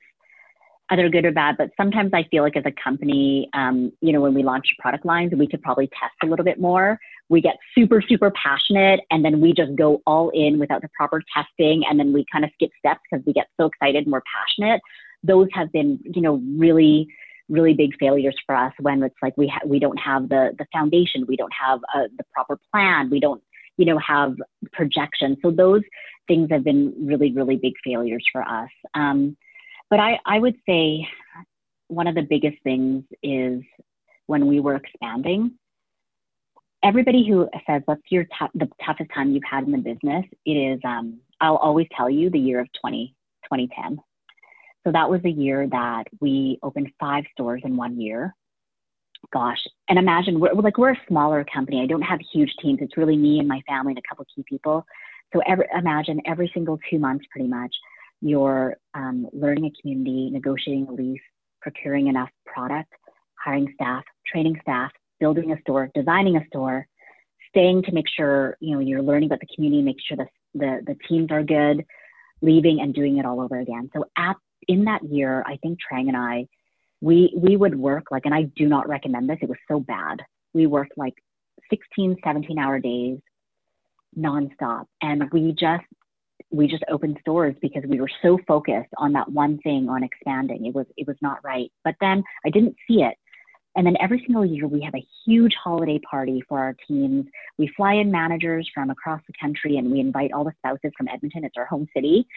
[0.90, 4.22] either good or bad, but sometimes I feel like as a company, um, you know,
[4.22, 6.98] when we launch product lines, we could probably test a little bit more.
[7.30, 11.22] We get super, super passionate and then we just go all in without the proper
[11.34, 11.84] testing.
[11.90, 14.82] And then we kind of skip steps because we get so excited and we're passionate.
[15.24, 17.08] Those have been, you know, really,
[17.50, 20.66] really big failures for us when it's like we ha- we don't have the the
[20.72, 23.42] foundation, we don't have uh, the proper plan, we don't
[23.78, 24.36] you know, have
[24.74, 25.38] projections.
[25.42, 25.82] So those
[26.28, 28.70] things have been really, really big failures for us.
[28.94, 29.38] Um,
[29.90, 31.08] but I, I would say
[31.88, 33.62] one of the biggest things is
[34.26, 35.52] when we were expanding,
[36.84, 40.26] everybody who says, what's your t- the toughest time you've had in the business?
[40.46, 44.00] It is, um, I'll always tell you the year of 20, 2010.
[44.86, 48.34] So that was the year that we opened five stores in one year
[49.34, 51.82] gosh, and imagine we're like we're a smaller company.
[51.82, 52.80] I don't have huge teams.
[52.82, 54.86] It's really me and my family and a couple key people.
[55.34, 57.74] So every, imagine every single two months, pretty much,
[58.22, 61.22] you're um, learning a community, negotiating a lease,
[61.62, 62.92] procuring enough product,
[63.44, 66.88] hiring staff, training staff, building a store, designing a store,
[67.50, 70.82] staying to make sure you know you're learning about the community, make sure the the,
[70.88, 71.86] the teams are good,
[72.42, 73.90] leaving and doing it all over again.
[73.96, 74.36] So at
[74.68, 76.48] in that year, I think Trang and I
[77.02, 80.20] we we would work like and i do not recommend this it was so bad.
[80.54, 81.14] We worked like
[81.70, 83.20] 16 17 hour days
[84.18, 85.84] nonstop and we just
[86.50, 90.66] we just opened stores because we were so focused on that one thing on expanding.
[90.66, 91.72] It was it was not right.
[91.84, 93.16] But then i didn't see it
[93.78, 97.28] and then every single year, we have a huge holiday party for our teams.
[97.60, 101.08] We fly in managers from across the country and we invite all the spouses from
[101.08, 101.44] Edmonton.
[101.44, 102.28] It's our home city.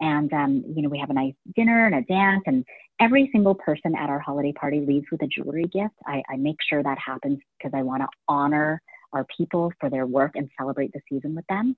[0.00, 2.42] And, um, you know, we have a nice dinner and a dance.
[2.44, 2.66] And
[3.00, 5.94] every single person at our holiday party leaves with a jewelry gift.
[6.06, 8.82] I, I make sure that happens because I want to honor
[9.14, 11.74] our people for their work and celebrate the season with them.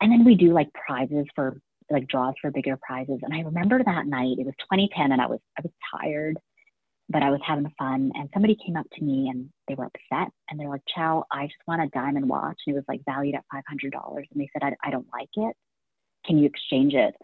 [0.00, 1.58] And then we do like prizes for
[1.90, 3.18] like draws for bigger prizes.
[3.22, 6.38] And I remember that night, it was 2010 and I was, I was tired
[7.12, 8.10] but I was having fun.
[8.14, 11.46] And somebody came up to me and they were upset and they're like, Chau, I
[11.46, 12.58] just want a diamond watch.
[12.66, 14.16] And it was like valued at $500.
[14.16, 15.54] And they said, I, I don't like it.
[16.26, 17.14] Can you exchange it?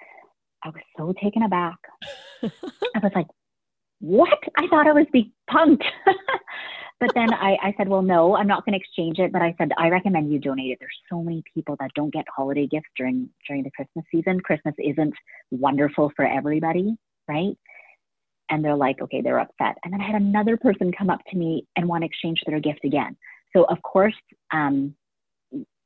[0.64, 1.76] I was so taken aback.
[2.42, 3.28] I was like,
[4.00, 4.38] what?
[4.56, 5.84] I thought I was being punked.
[7.00, 9.32] but then I, I said, well, no, I'm not going to exchange it.
[9.32, 10.78] But I said, I recommend you donate it.
[10.80, 14.40] There's so many people that don't get holiday gifts during during the Christmas season.
[14.40, 15.14] Christmas isn't
[15.50, 16.96] wonderful for everybody,
[17.28, 17.56] right?
[18.50, 19.76] And they're like, okay, they're upset.
[19.84, 22.60] And then I had another person come up to me and want to exchange their
[22.60, 23.16] gift again.
[23.54, 24.14] So of course,
[24.52, 24.94] um,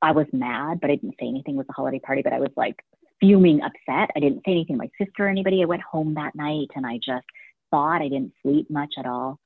[0.01, 2.22] I was mad, but I didn't say anything with the holiday party.
[2.22, 2.77] But I was like
[3.20, 4.11] fuming, upset.
[4.16, 5.62] I didn't say anything to my sister or anybody.
[5.62, 7.27] I went home that night and I just
[7.70, 9.38] thought I didn't sleep much at all.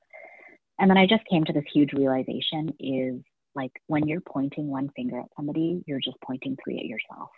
[0.79, 3.21] And then I just came to this huge realization: is
[3.55, 7.29] like when you're pointing one finger at somebody, you're just pointing three at yourself.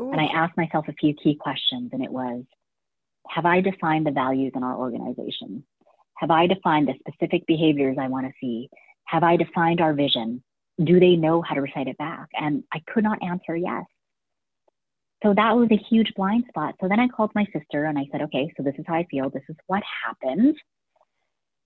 [0.00, 0.12] Ooh.
[0.12, 2.44] And I asked myself a few key questions, and it was,
[3.30, 5.64] have I defined the values in our organization?
[6.16, 8.68] Have I defined the specific behaviors I want to see?
[9.04, 10.42] Have I defined our vision?
[10.82, 12.28] Do they know how to recite it back?
[12.34, 13.84] And I could not answer yes.
[15.22, 16.74] So that was a huge blind spot.
[16.80, 19.06] So then I called my sister and I said, okay, so this is how I
[19.10, 19.30] feel.
[19.30, 20.56] This is what happened.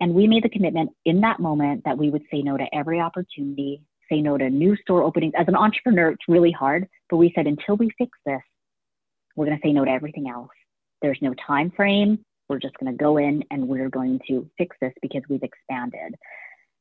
[0.01, 3.01] And we made the commitment in that moment that we would say no to every
[3.01, 5.35] opportunity, say no to new store openings.
[5.37, 8.43] As an entrepreneur, it's really hard, but we said until we fix this,
[9.37, 10.51] we're going to say no to everything else.
[11.05, 12.19] There's no time frame.
[12.49, 16.15] We're just going to go in and we're going to fix this because we've expanded.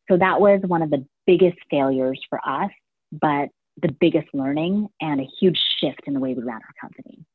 [0.09, 2.71] So that was one of the biggest failures for us,
[3.11, 3.49] but
[3.81, 7.25] the biggest learning and a huge shift in the way we ran our company.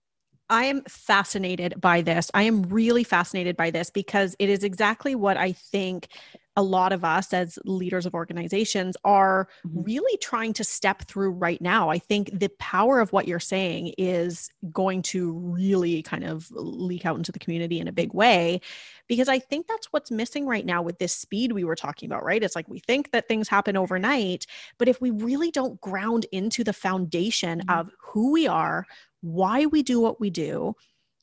[0.49, 2.31] I am fascinated by this.
[2.33, 6.09] I am really fascinated by this because it is exactly what I think
[6.59, 9.83] a lot of us as leaders of organizations are mm-hmm.
[9.83, 11.89] really trying to step through right now.
[11.89, 17.07] I think the power of what you're saying is going to really kind of leak
[17.07, 18.61] out into the community in a big way
[19.07, 22.25] because I think that's what's missing right now with this speed we were talking about,
[22.25, 22.43] right?
[22.43, 26.65] It's like we think that things happen overnight, but if we really don't ground into
[26.65, 27.79] the foundation mm-hmm.
[27.79, 28.85] of who we are,
[29.21, 30.75] why we do what we do,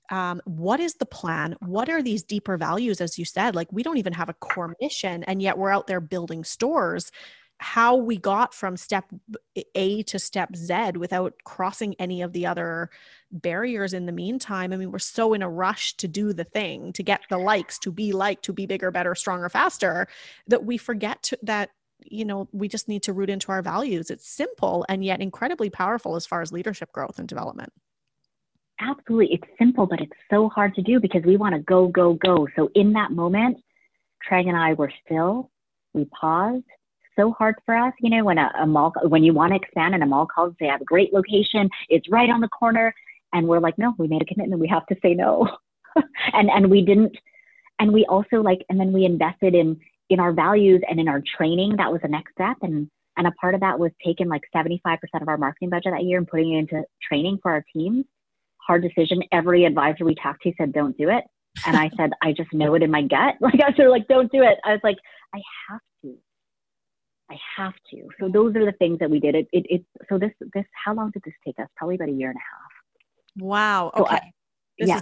[0.10, 1.56] um, what is the plan?
[1.62, 3.56] What are these deeper values, as you said?
[3.56, 7.12] Like, we don't even have a core mission, and yet we're out there building stores.
[7.58, 9.06] How we got from step
[9.76, 12.90] A to step Z without crossing any of the other
[13.32, 14.74] barriers in the meantime.
[14.74, 17.80] I mean, we're so in a rush to do the thing, to get the likes,
[17.80, 20.08] to be liked, to be bigger, better, stronger, faster,
[20.48, 21.70] that we forget to, that
[22.04, 25.70] you know we just need to root into our values it's simple and yet incredibly
[25.70, 27.72] powerful as far as leadership growth and development
[28.80, 32.14] absolutely it's simple but it's so hard to do because we want to go go
[32.14, 32.48] go.
[32.56, 33.58] So in that moment
[34.28, 35.50] Treg and I were still
[35.94, 36.64] we paused.
[37.16, 39.94] So hard for us you know when a, a mall when you want to expand
[39.94, 42.94] and a mall calls they have a great location it's right on the corner
[43.34, 45.50] and we're like no we made a commitment we have to say no.
[46.34, 47.18] And and we didn't
[47.80, 51.22] and we also like and then we invested in in our values and in our
[51.38, 51.78] training.
[51.78, 54.98] That was the next step and and a part of that was taking like 75%
[55.22, 58.04] of our marketing budget that year and putting it into training for our teams
[58.66, 59.22] hard decision.
[59.32, 61.24] Every advisor we talked to said, don't do it.
[61.66, 63.36] And I said, I just know it in my gut.
[63.42, 64.58] Like I was like, don't do it.
[64.66, 64.98] I was like,
[65.34, 66.16] I have to.
[67.32, 68.08] I have to.
[68.20, 69.36] So those are the things that we did.
[69.36, 71.68] It, it, it so this, this, how long did this take us?
[71.76, 73.44] Probably about a year and a half.
[73.44, 73.92] Wow.
[73.96, 74.04] Okay.
[74.04, 74.32] So I,
[74.78, 75.00] yeah.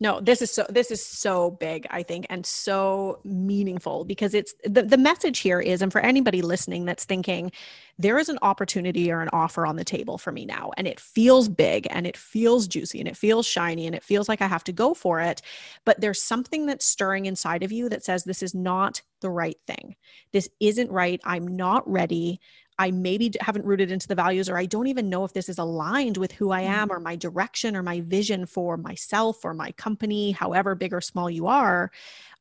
[0.00, 4.54] No, this is so this is so big, I think, and so meaningful because it's
[4.62, 7.50] the, the message here is, and for anybody listening that's thinking,
[7.98, 11.00] there is an opportunity or an offer on the table for me now, and it
[11.00, 14.46] feels big and it feels juicy and it feels shiny and it feels like I
[14.46, 15.42] have to go for it.
[15.84, 19.58] But there's something that's stirring inside of you that says this is not the right
[19.66, 19.96] thing.
[20.30, 21.20] This isn't right.
[21.24, 22.40] I'm not ready.
[22.78, 25.58] I maybe haven't rooted into the values, or I don't even know if this is
[25.58, 26.92] aligned with who I am, mm.
[26.92, 31.28] or my direction, or my vision for myself or my company, however big or small
[31.28, 31.90] you are.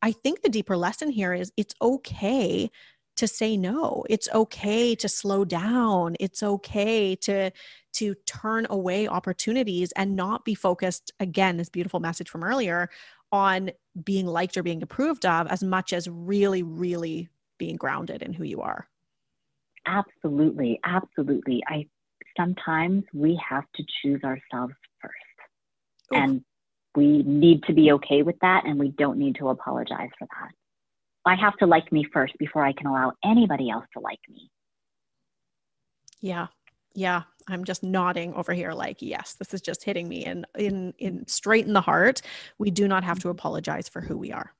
[0.01, 2.69] I think the deeper lesson here is it's okay
[3.17, 7.51] to say no it's okay to slow down it's okay to
[7.91, 12.89] to turn away opportunities and not be focused again this beautiful message from earlier
[13.31, 13.71] on
[14.03, 18.43] being liked or being approved of as much as really really being grounded in who
[18.43, 18.87] you are
[19.87, 21.63] Absolutely, absolutely.
[21.67, 21.87] I
[22.37, 25.13] sometimes we have to choose ourselves first.
[26.13, 26.17] Ooh.
[26.17, 26.41] And
[26.95, 30.51] we need to be okay with that and we don't need to apologize for that.
[31.25, 34.49] I have to like me first before I can allow anybody else to like me.
[36.21, 36.47] Yeah.
[36.95, 40.95] Yeah, I'm just nodding over here like, yes, this is just hitting me in in
[40.97, 42.23] in straight in the heart.
[42.57, 44.51] We do not have to apologize for who we are.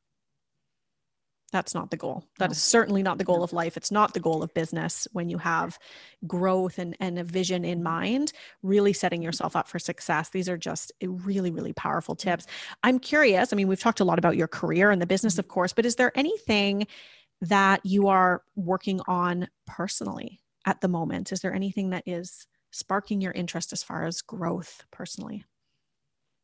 [1.52, 2.26] That's not the goal.
[2.40, 2.52] That no.
[2.52, 3.78] is certainly not the goal of life.
[3.78, 5.80] It's not the goal of business when you have
[6.26, 8.34] growth and, and a vision in mind,
[8.64, 10.30] really setting yourself up for success.
[10.30, 12.48] These are just really, really powerful tips.
[12.84, 13.54] I'm curious.
[13.54, 15.42] I mean, we've talked a lot about your career and the business, mm-hmm.
[15.42, 16.86] of course, but is there anything
[17.42, 21.32] that you are working on personally at the moment?
[21.32, 25.46] Is there anything that is sparking your interest as far as growth personally?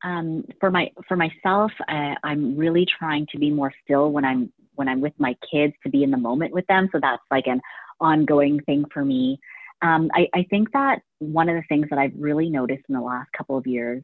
[0.03, 4.51] Um, for my for myself, uh, I'm really trying to be more still when I'm
[4.75, 6.89] when I'm with my kids to be in the moment with them.
[6.91, 7.61] So that's like an
[7.99, 9.39] ongoing thing for me.
[9.81, 13.01] Um, I, I, think that one of the things that I've really noticed in the
[13.01, 14.01] last couple of years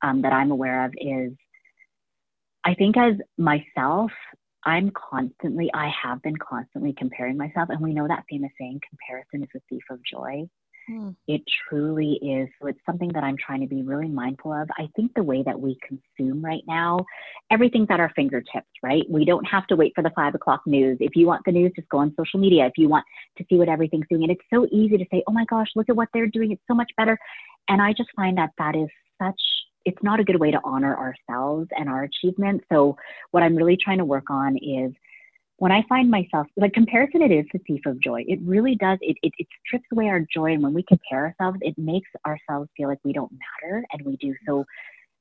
[0.00, 1.32] um, that I'm aware of is
[2.64, 4.12] I think as myself,
[4.64, 7.70] I'm constantly, I have been constantly comparing myself.
[7.70, 10.48] And we know that famous saying, comparison is a thief of joy.
[10.90, 11.14] Mm.
[11.26, 12.48] It truly is.
[12.60, 14.68] So it's something that I'm trying to be really mindful of.
[14.78, 17.04] I think the way that we consume right now,
[17.50, 19.04] everything's at our fingertips, right?
[19.08, 20.96] We don't have to wait for the five o'clock news.
[21.00, 22.66] If you want the news, just go on social media.
[22.66, 23.04] If you want
[23.36, 25.88] to see what everything's doing, and it's so easy to say, oh my gosh, look
[25.88, 26.52] at what they're doing.
[26.52, 27.18] It's so much better.
[27.68, 28.88] And I just find that that is
[29.20, 29.40] such
[29.84, 32.64] it's not a good way to honor ourselves and our achievements.
[32.70, 32.96] So
[33.30, 34.92] what I'm really trying to work on is
[35.58, 38.24] when I find myself like comparison, it is the thief of joy.
[38.26, 38.98] It really does.
[39.00, 40.52] It, it, it strips away our joy.
[40.52, 43.84] And when we compare ourselves, it makes ourselves feel like we don't matter.
[43.92, 44.64] And we do so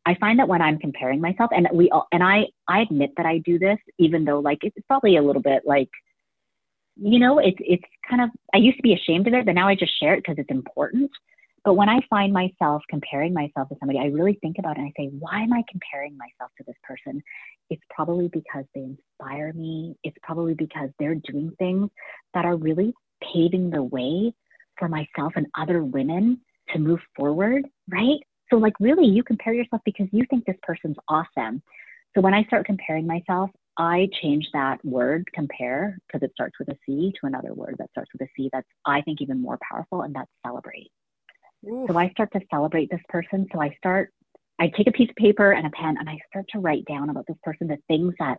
[0.08, 3.26] I find that when I'm comparing myself, and we all, and I, I admit that
[3.26, 5.90] I do this, even though like it's probably a little bit like,
[6.96, 8.30] you know, it's it's kind of.
[8.54, 10.50] I used to be ashamed of it, but now I just share it because it's
[10.50, 11.12] important.
[11.68, 14.88] But when I find myself comparing myself to somebody, I really think about it and
[14.88, 17.22] I say, why am I comparing myself to this person?
[17.70, 19.98] It's probably because they inspire me.
[20.06, 21.90] It's probably because they're doing things
[22.34, 24.34] that are really paving the way
[24.80, 26.40] for myself and other women
[26.70, 28.20] to move forward, right?
[28.50, 31.62] So, like, really, you compare yourself because you think this person's awesome.
[32.16, 36.70] So, when I start comparing myself, I change that word compare because it starts with
[36.70, 39.60] a C to another word that starts with a C that's, I think, even more
[39.70, 40.92] powerful, and that's celebrate.
[41.66, 41.86] Ooh.
[41.90, 43.48] So, I start to celebrate this person.
[43.54, 44.12] So, I start,
[44.60, 47.10] I take a piece of paper and a pen and I start to write down
[47.10, 48.38] about this person the things that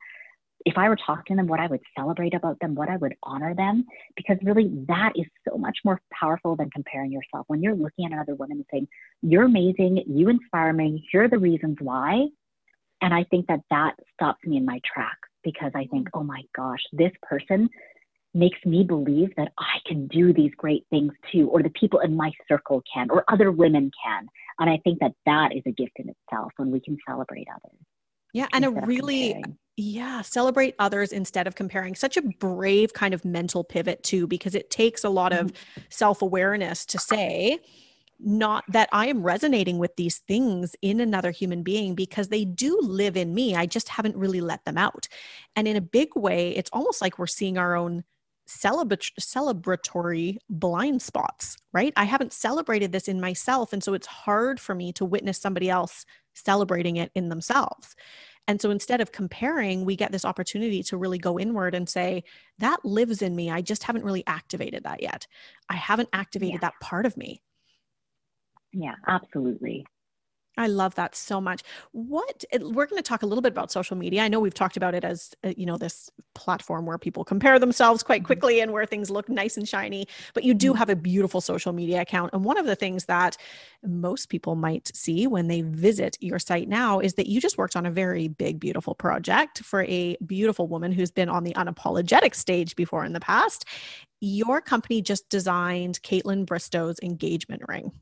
[0.67, 3.15] if I were talking to them, what I would celebrate about them, what I would
[3.23, 3.85] honor them,
[4.17, 7.45] because really that is so much more powerful than comparing yourself.
[7.49, 8.89] When you're looking at another woman and saying,
[9.23, 12.27] You're amazing, you inspire me, here are the reasons why.
[13.01, 16.11] And I think that that stops me in my track because I think, mm.
[16.15, 17.69] oh my gosh, this person
[18.39, 22.17] makes me believe that I can do these great things too, or the people in
[22.17, 24.27] my circle can, or other women can.
[24.59, 27.79] And I think that that is a gift in itself when we can celebrate others.
[28.33, 29.43] Yeah, and a really
[29.77, 31.95] yeah, celebrate others instead of comparing.
[31.95, 35.47] Such a brave kind of mental pivot too because it takes a lot mm-hmm.
[35.47, 35.53] of
[35.89, 37.59] self-awareness to say
[38.21, 42.79] not that I am resonating with these things in another human being because they do
[42.83, 43.55] live in me.
[43.55, 45.07] I just haven't really let them out.
[45.55, 48.03] And in a big way, it's almost like we're seeing our own
[48.49, 51.93] celebra- celebratory blind spots, right?
[51.97, 53.73] I haven't celebrated this in myself.
[53.73, 57.95] And so it's hard for me to witness somebody else celebrating it in themselves.
[58.47, 62.25] And so instead of comparing, we get this opportunity to really go inward and say,
[62.59, 63.51] that lives in me.
[63.51, 65.27] I just haven't really activated that yet.
[65.69, 66.69] I haven't activated yeah.
[66.69, 67.43] that part of me.
[68.73, 69.85] Yeah, absolutely.
[70.59, 71.63] I love that so much.
[71.93, 74.23] What we're going to talk a little bit about social media.
[74.23, 77.59] I know we've talked about it as uh, you know this platform where people compare
[77.59, 78.27] themselves quite mm-hmm.
[78.27, 80.79] quickly and where things look nice and shiny, but you do mm-hmm.
[80.79, 82.31] have a beautiful social media account.
[82.33, 83.37] And one of the things that
[83.85, 87.77] most people might see when they visit your site now is that you just worked
[87.77, 92.35] on a very big beautiful project for a beautiful woman who's been on the unapologetic
[92.35, 93.65] stage before in the past.
[94.21, 97.93] Your company just designed Kaitlyn Bristowe's engagement ring.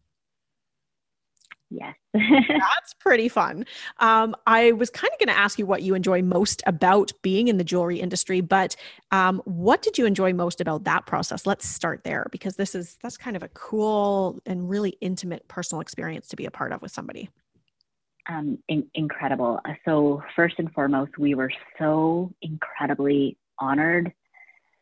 [1.70, 1.94] Yes.
[2.14, 3.66] That's pretty fun.
[3.98, 7.48] Um, I was kind of going to ask you what you enjoy most about being
[7.48, 8.76] in the jewelry industry, but
[9.10, 11.44] um, what did you enjoy most about that process?
[11.44, 15.80] Let's start there because this is that's kind of a cool and really intimate personal
[15.80, 17.30] experience to be a part of with somebody.
[18.28, 19.60] Um, in- incredible.
[19.84, 24.12] So first and foremost, we were so incredibly honored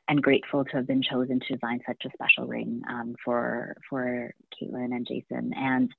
[0.08, 4.34] and grateful to have been chosen to design such a special ring um, for for
[4.54, 5.90] Kaitlyn and Jason and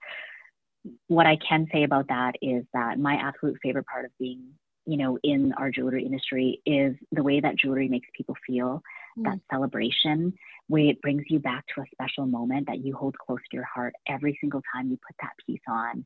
[1.07, 4.43] what I can say about that is that my absolute favorite part of being,
[4.85, 8.81] you know, in our jewelry industry is the way that jewelry makes people feel,
[9.17, 9.23] mm.
[9.23, 10.33] that celebration,
[10.67, 13.65] way it brings you back to a special moment that you hold close to your
[13.65, 16.05] heart every single time you put that piece on.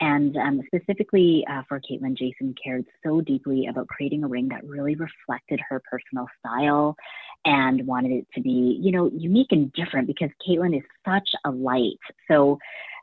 [0.00, 4.64] And um, specifically uh, for Kaitlyn, Jason cared so deeply about creating a ring that
[4.64, 6.96] really reflected her personal style
[7.44, 11.50] and wanted it to be, you know, unique and different because Kaitlyn is such a
[11.50, 11.98] light.
[12.28, 12.58] So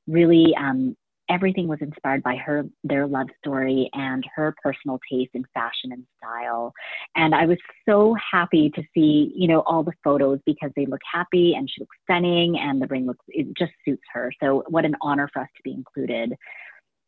[0.08, 0.96] really um,
[1.30, 6.04] everything was inspired by her their love story and her personal taste in fashion and
[6.18, 6.74] style
[7.16, 7.58] and i was
[7.88, 11.82] so happy to see you know all the photos because they look happy and she
[11.82, 15.42] looks stunning and the ring looks it just suits her so what an honor for
[15.42, 16.34] us to be included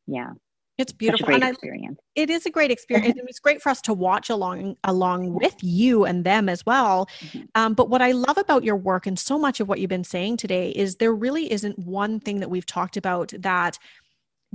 [0.08, 0.32] yeah
[0.80, 1.34] it's beautiful.
[1.34, 2.00] and experience.
[2.00, 3.20] I, it is a great experience.
[3.28, 7.10] it's great for us to watch along along with you and them as well.
[7.20, 7.42] Mm-hmm.
[7.54, 10.06] Um, but what I love about your work and so much of what you've been
[10.06, 13.78] saying today is there really isn't one thing that we've talked about that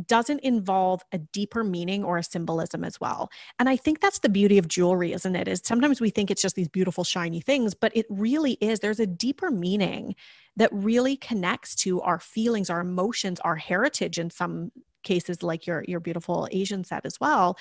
[0.07, 3.31] doesn't involve a deeper meaning or a symbolism as well.
[3.59, 5.49] And I think that's the beauty of jewelry, isn't it?
[5.49, 8.81] Is sometimes we think it's just these beautiful shiny things, but it really is.
[8.81, 10.15] There's a deeper meaning
[10.57, 14.73] that really connects to our feelings, our emotions, our heritage in some
[15.03, 17.57] cases like your your beautiful Asian set as well.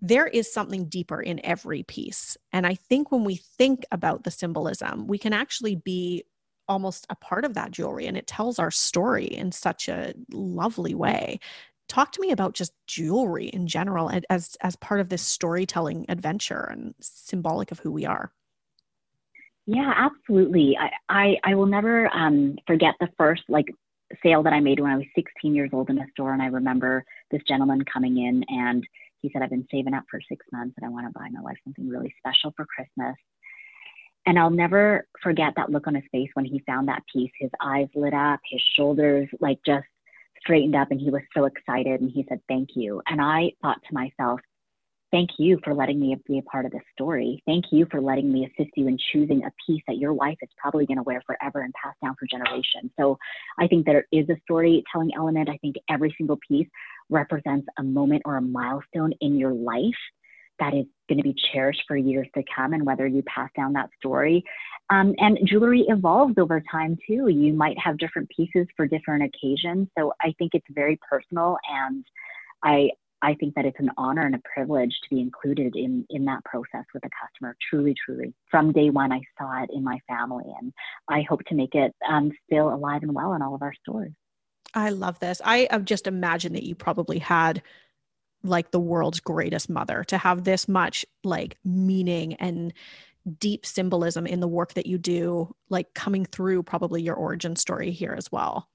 [0.00, 2.38] There is something deeper in every piece.
[2.52, 6.24] And I think when we think about the symbolism, we can actually be
[6.70, 10.94] almost a part of that jewelry and it tells our story in such a lovely
[10.94, 11.40] way.
[11.88, 16.68] Talk to me about just jewelry in general as as part of this storytelling adventure
[16.70, 18.32] and symbolic of who we are.
[19.66, 20.78] Yeah absolutely.
[20.78, 23.66] I i, I will never um, forget the first like
[24.22, 26.46] sale that i made when i was 16 years old in a store and i
[26.46, 28.84] remember this gentleman coming in and
[29.20, 31.40] he said i've been saving up for six months and i want to buy my
[31.40, 33.14] wife something really special for christmas
[34.26, 37.30] and I'll never forget that look on his face when he found that piece.
[37.38, 39.86] His eyes lit up, his shoulders like just
[40.40, 43.02] straightened up and he was so excited and he said, Thank you.
[43.06, 44.40] And I thought to myself,
[45.12, 47.42] Thank you for letting me be a part of this story.
[47.44, 50.48] Thank you for letting me assist you in choosing a piece that your wife is
[50.56, 52.92] probably going to wear forever and pass down for generations.
[52.98, 53.18] So
[53.58, 55.48] I think there is a storytelling element.
[55.48, 56.68] I think every single piece
[57.08, 59.98] represents a moment or a milestone in your life
[60.60, 63.72] that is going to be cherished for years to come and whether you pass down
[63.72, 64.44] that story.
[64.90, 67.28] Um, and jewelry evolves over time too.
[67.28, 69.88] You might have different pieces for different occasions.
[69.98, 72.04] So I think it's very personal and
[72.62, 72.90] I
[73.22, 76.44] I think that it's an honor and a privilege to be included in in that
[76.44, 77.56] process with a customer.
[77.68, 78.32] Truly, truly.
[78.50, 80.72] From day one, I saw it in my family, and
[81.08, 84.12] I hope to make it um, still alive and well in all of our stores.
[84.74, 85.42] I love this.
[85.44, 87.62] I just imagined that you probably had
[88.42, 92.72] like the world's greatest mother to have this much like meaning and
[93.38, 97.90] deep symbolism in the work that you do like coming through probably your origin story
[97.90, 98.68] here as well.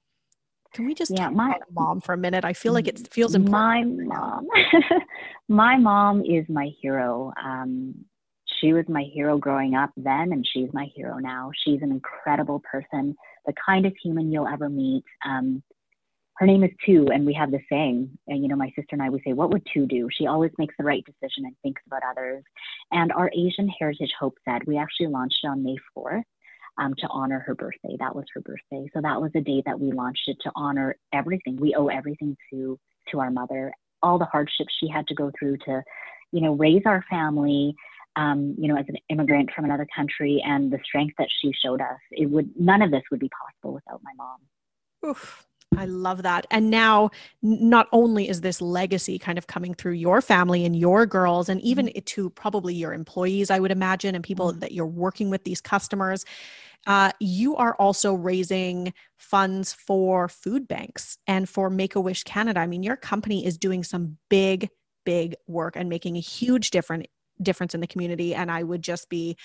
[0.72, 2.44] Can we just yeah, talk my, about mom for a minute?
[2.44, 4.46] I feel like it feels important my mom.
[5.48, 7.32] My mom is my hero.
[7.42, 7.94] Um,
[8.60, 11.50] she was my hero growing up then and she's my hero now.
[11.64, 15.04] She's an incredible person the kindest human you'll ever meet.
[15.24, 15.62] Um,
[16.38, 19.02] her name is two and we have the saying and you know my sister and
[19.02, 20.08] i we say what would two do?
[20.12, 22.44] She always makes the right decision and thinks about others.
[22.92, 26.22] And our asian heritage hope said we actually launched it on may 4th
[26.78, 27.96] um, to honor her birthday.
[27.98, 28.88] That was her birthday.
[28.92, 31.56] So that was the day that we launched it to honor everything.
[31.56, 32.78] We owe everything to
[33.10, 33.72] to our mother.
[34.02, 35.82] All the hardships she had to go through to
[36.32, 37.74] you know raise our family
[38.16, 41.82] um, you know, as an immigrant from another country and the strength that she showed
[41.82, 45.10] us, it would none of this would be possible without my mom.
[45.10, 45.46] Oof.
[45.76, 46.46] I love that.
[46.50, 47.10] And now,
[47.42, 51.60] not only is this legacy kind of coming through your family and your girls, and
[51.62, 51.98] even mm-hmm.
[52.04, 54.60] to probably your employees, I would imagine, and people mm-hmm.
[54.60, 56.24] that you're working with, these customers,
[56.86, 62.60] uh, you are also raising funds for food banks and for Make a Wish Canada.
[62.60, 64.70] I mean, your company is doing some big,
[65.04, 67.08] big work and making a huge different
[67.42, 68.34] difference in the community.
[68.34, 69.36] And I would just be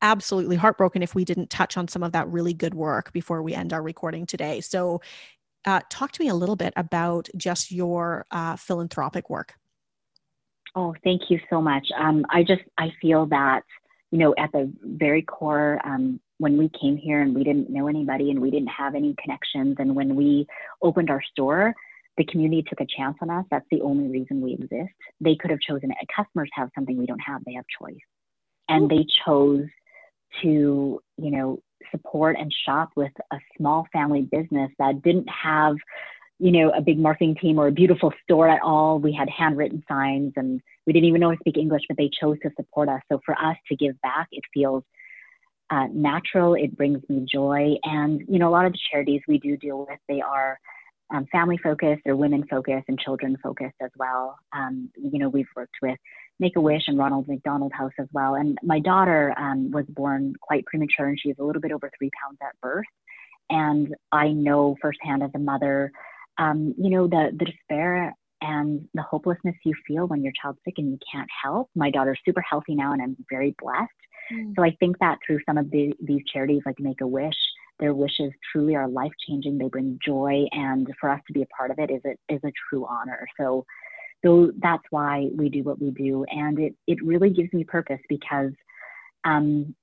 [0.00, 3.54] absolutely heartbroken if we didn't touch on some of that really good work before we
[3.54, 4.60] end our recording today.
[4.60, 5.00] So,
[5.64, 9.54] uh, talk to me a little bit about just your uh, philanthropic work.
[10.74, 11.86] Oh, thank you so much.
[11.98, 13.62] Um, I just I feel that
[14.10, 17.88] you know at the very core um, when we came here and we didn't know
[17.88, 20.46] anybody and we didn't have any connections and when we
[20.82, 21.74] opened our store
[22.16, 25.50] the community took a chance on us that's the only reason we exist they could
[25.50, 27.96] have chosen it customers have something we don't have they have choice
[28.68, 28.96] and Ooh.
[28.96, 29.66] they chose
[30.42, 35.76] to you know support and shop with a small family business that didn't have
[36.38, 38.98] you know a big marketing team or a beautiful store at all.
[38.98, 42.10] We had handwritten signs and we didn't even know how to speak english but they
[42.20, 43.00] chose to support us.
[43.10, 44.84] So for us to give back it feels
[45.70, 46.54] uh, natural.
[46.54, 47.74] It brings me joy.
[47.84, 50.58] And you know a lot of the charities we do deal with they are
[51.10, 54.36] um, family focused or women focused and children focused as well.
[54.52, 55.98] Um, you know we've worked with
[56.40, 58.36] Make a Wish and Ronald McDonald House as well.
[58.36, 61.90] And my daughter um, was born quite premature and she was a little bit over
[61.98, 62.86] three pounds at birth.
[63.50, 65.90] And I know firsthand as a mother,
[66.38, 70.74] um, you know, the, the despair and the hopelessness you feel when your child's sick
[70.78, 71.70] and you can't help.
[71.74, 73.90] My daughter's super healthy now and I'm very blessed.
[74.32, 74.52] Mm.
[74.56, 77.34] So I think that through some of the, these charities like Make a Wish,
[77.80, 79.58] their wishes truly are life changing.
[79.58, 82.40] They bring joy, and for us to be a part of it is a, is
[82.44, 83.26] a true honor.
[83.38, 83.64] So
[84.24, 86.24] so that's why we do what we do.
[86.24, 88.52] And it, it really gives me purpose because
[89.24, 89.74] um,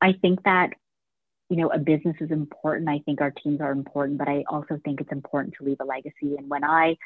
[0.00, 0.70] I think that,
[1.48, 2.88] you know, a business is important.
[2.88, 5.84] I think our teams are important, but I also think it's important to leave a
[5.84, 6.36] legacy.
[6.36, 6.96] And when I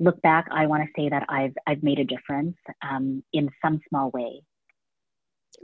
[0.00, 3.80] look back, I want to say that I've, I've made a difference um, in some
[3.88, 4.42] small way.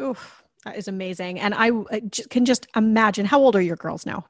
[0.00, 1.40] Oof, that is amazing.
[1.40, 1.70] And I
[2.30, 4.26] can just imagine how old are your girls now?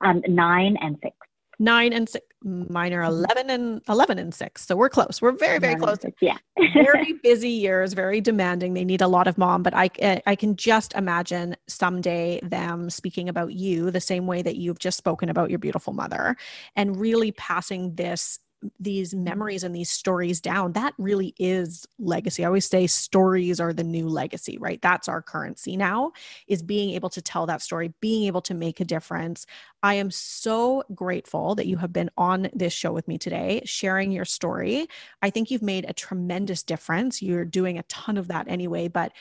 [0.00, 1.16] Um, nine and six
[1.58, 4.66] nine and six mine are 11 and 11 and six.
[4.66, 5.20] So we're close.
[5.20, 6.00] We're very very close.
[6.00, 6.38] six, yeah.
[6.74, 8.74] Very busy years very demanding.
[8.74, 12.90] They need a lot of mom but i eh, i can just imagine someday them
[12.90, 16.36] speaking about you the same way that you've just spoken about your beautiful mother
[16.76, 18.38] and really passing this
[18.80, 19.24] these mm-hmm.
[19.24, 22.44] memories and these stories down that really is legacy.
[22.44, 24.80] I always say stories are the new legacy right?
[24.82, 26.12] That's our currency now
[26.46, 29.46] is being able to tell that story being able to make a difference.
[29.82, 34.10] I am so grateful that you have been on this show with me today sharing
[34.10, 34.88] your story.
[35.22, 37.22] I think you've made a tremendous difference.
[37.22, 39.12] You're doing a ton of that anyway but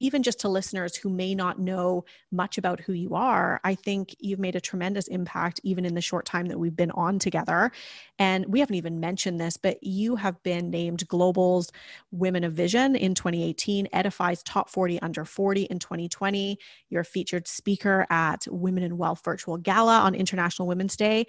[0.00, 4.14] even just to listeners who may not know much about who you are, I think
[4.18, 7.70] you've made a tremendous impact even in the short time that we've been on together.
[8.18, 11.70] And we haven't even mentioned this, but you have been named Global's
[12.10, 16.58] Women of Vision in 2018, Edify's Top 40 Under 40 in 2020.
[16.90, 21.26] You're a featured speaker at Women in Wealth Virtual Gala on International Women's Day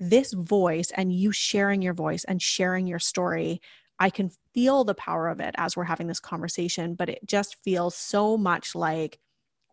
[0.00, 3.60] this voice and you sharing your voice and sharing your story,
[4.00, 7.56] I can feel the power of it as we're having this conversation, but it just
[7.62, 9.18] feels so much like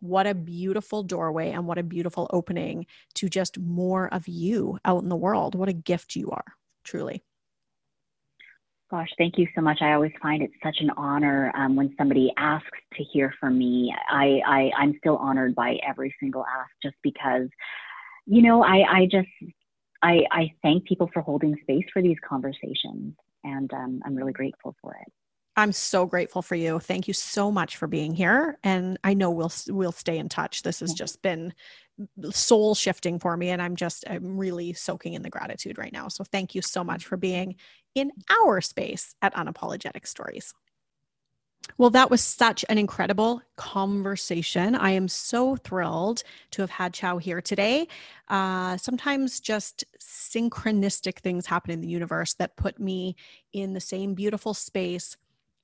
[0.01, 5.01] what a beautiful doorway and what a beautiful opening to just more of you out
[5.01, 5.55] in the world.
[5.55, 6.43] What a gift you are,
[6.83, 7.23] truly.
[8.91, 9.81] Gosh, thank you so much.
[9.81, 13.93] I always find it such an honor um, when somebody asks to hear from me.
[14.09, 17.49] I, I I'm still honored by every single ask, just because,
[18.25, 19.27] you know, I I just
[20.01, 23.13] I I thank people for holding space for these conversations,
[23.43, 25.11] and um, I'm really grateful for it.
[25.57, 26.77] I'm so grateful for you.
[26.77, 28.59] Thank you so much for being here.
[28.63, 30.61] And I know we'll we'll stay in touch.
[30.61, 31.51] This has just been
[32.29, 36.09] soul shifting for me and I'm just I'm really soaking in the gratitude right now.
[36.09, 37.55] So thank you so much for being
[37.95, 40.53] in our space at Unapologetic Stories.
[41.77, 44.73] Well, that was such an incredible conversation.
[44.75, 47.87] I am so thrilled to have had Chau here today.
[48.29, 53.15] Uh, sometimes just synchronistic things happen in the universe that put me
[53.53, 55.17] in the same beautiful space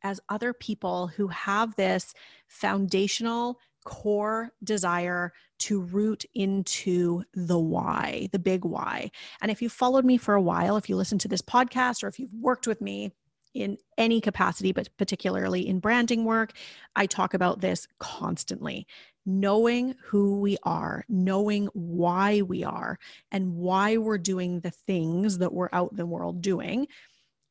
[0.04, 2.14] as other people who have this
[2.48, 9.12] foundational core desire to root into the why, the big why.
[9.42, 12.08] And if you followed me for a while, if you listen to this podcast or
[12.08, 13.12] if you've worked with me
[13.54, 16.54] in any capacity, but particularly in branding work,
[16.96, 18.88] I talk about this constantly.
[19.26, 23.00] Knowing who we are, knowing why we are,
[23.32, 26.88] and why we're doing the things that we're out in the world doing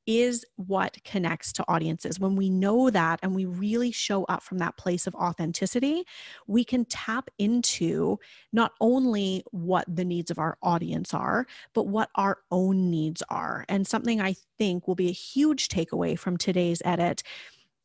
[0.07, 2.19] is what connects to audiences.
[2.19, 6.05] When we know that and we really show up from that place of authenticity,
[6.47, 8.19] we can tap into
[8.53, 13.65] not only what the needs of our audience are, but what our own needs are.
[13.69, 17.23] And something I think will be a huge takeaway from today's edit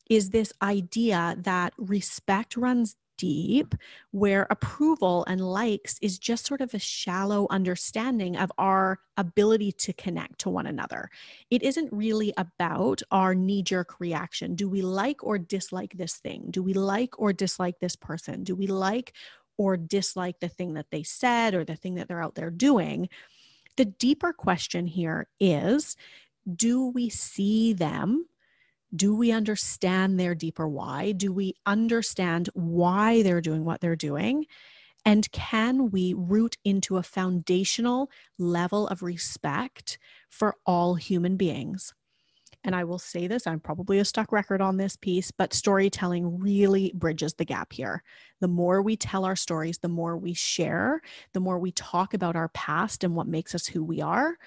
[0.09, 3.75] is this idea that respect runs deep,
[4.11, 9.93] where approval and likes is just sort of a shallow understanding of our ability to
[9.93, 11.09] connect to one another.
[11.49, 14.55] It isn't really about our knee jerk reaction.
[14.55, 16.47] Do we like or dislike this thing?
[16.49, 18.43] Do we like or dislike this person?
[18.43, 19.13] Do we like
[19.57, 23.09] or dislike the thing that they said or the thing that they're out there doing?
[23.75, 25.95] The deeper question here is
[26.55, 28.25] do we see them
[28.95, 31.11] do we understand their deeper why?
[31.11, 34.45] Do we understand why they're doing what they're doing?
[35.05, 41.93] And can we root into a foundational level of respect for all human beings?
[42.63, 46.39] And I will say this, I'm probably a stuck record on this piece, but storytelling
[46.39, 48.03] really bridges the gap here.
[48.41, 51.01] The more we tell our stories, the more we share,
[51.33, 54.37] the more we talk about our past and what makes us who we are,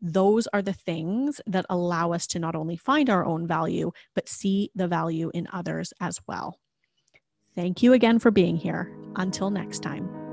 [0.00, 4.28] those are the things that allow us to not only find our own value, but
[4.28, 6.58] see the value in others as well.
[7.54, 8.94] Thank you again for being here.
[9.16, 10.25] Until next time.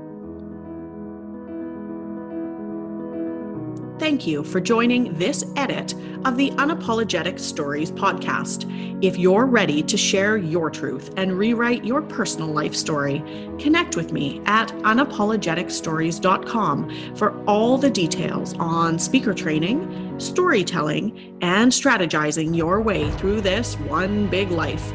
[3.96, 8.64] Thank you for joining this edit of the Unapologetic Stories podcast.
[9.04, 13.22] If you're ready to share your truth and rewrite your personal life story,
[13.56, 22.56] connect with me at unapologeticstories.com for all the details on speaker training, storytelling, and strategizing
[22.56, 24.92] your way through this one big life.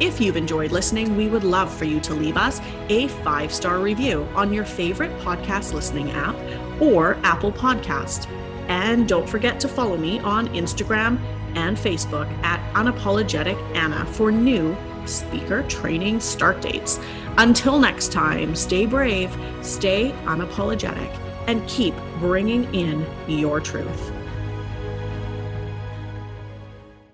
[0.00, 3.78] If you've enjoyed listening, we would love for you to leave us a five star
[3.78, 6.34] review on your favorite podcast listening app
[6.82, 8.28] or Apple Podcast.
[8.68, 11.18] And don't forget to follow me on Instagram
[11.54, 14.76] and Facebook at Unapologetic Anna for new
[15.06, 16.98] speaker training start dates.
[17.38, 24.11] Until next time, stay brave, stay unapologetic, and keep bringing in your truth.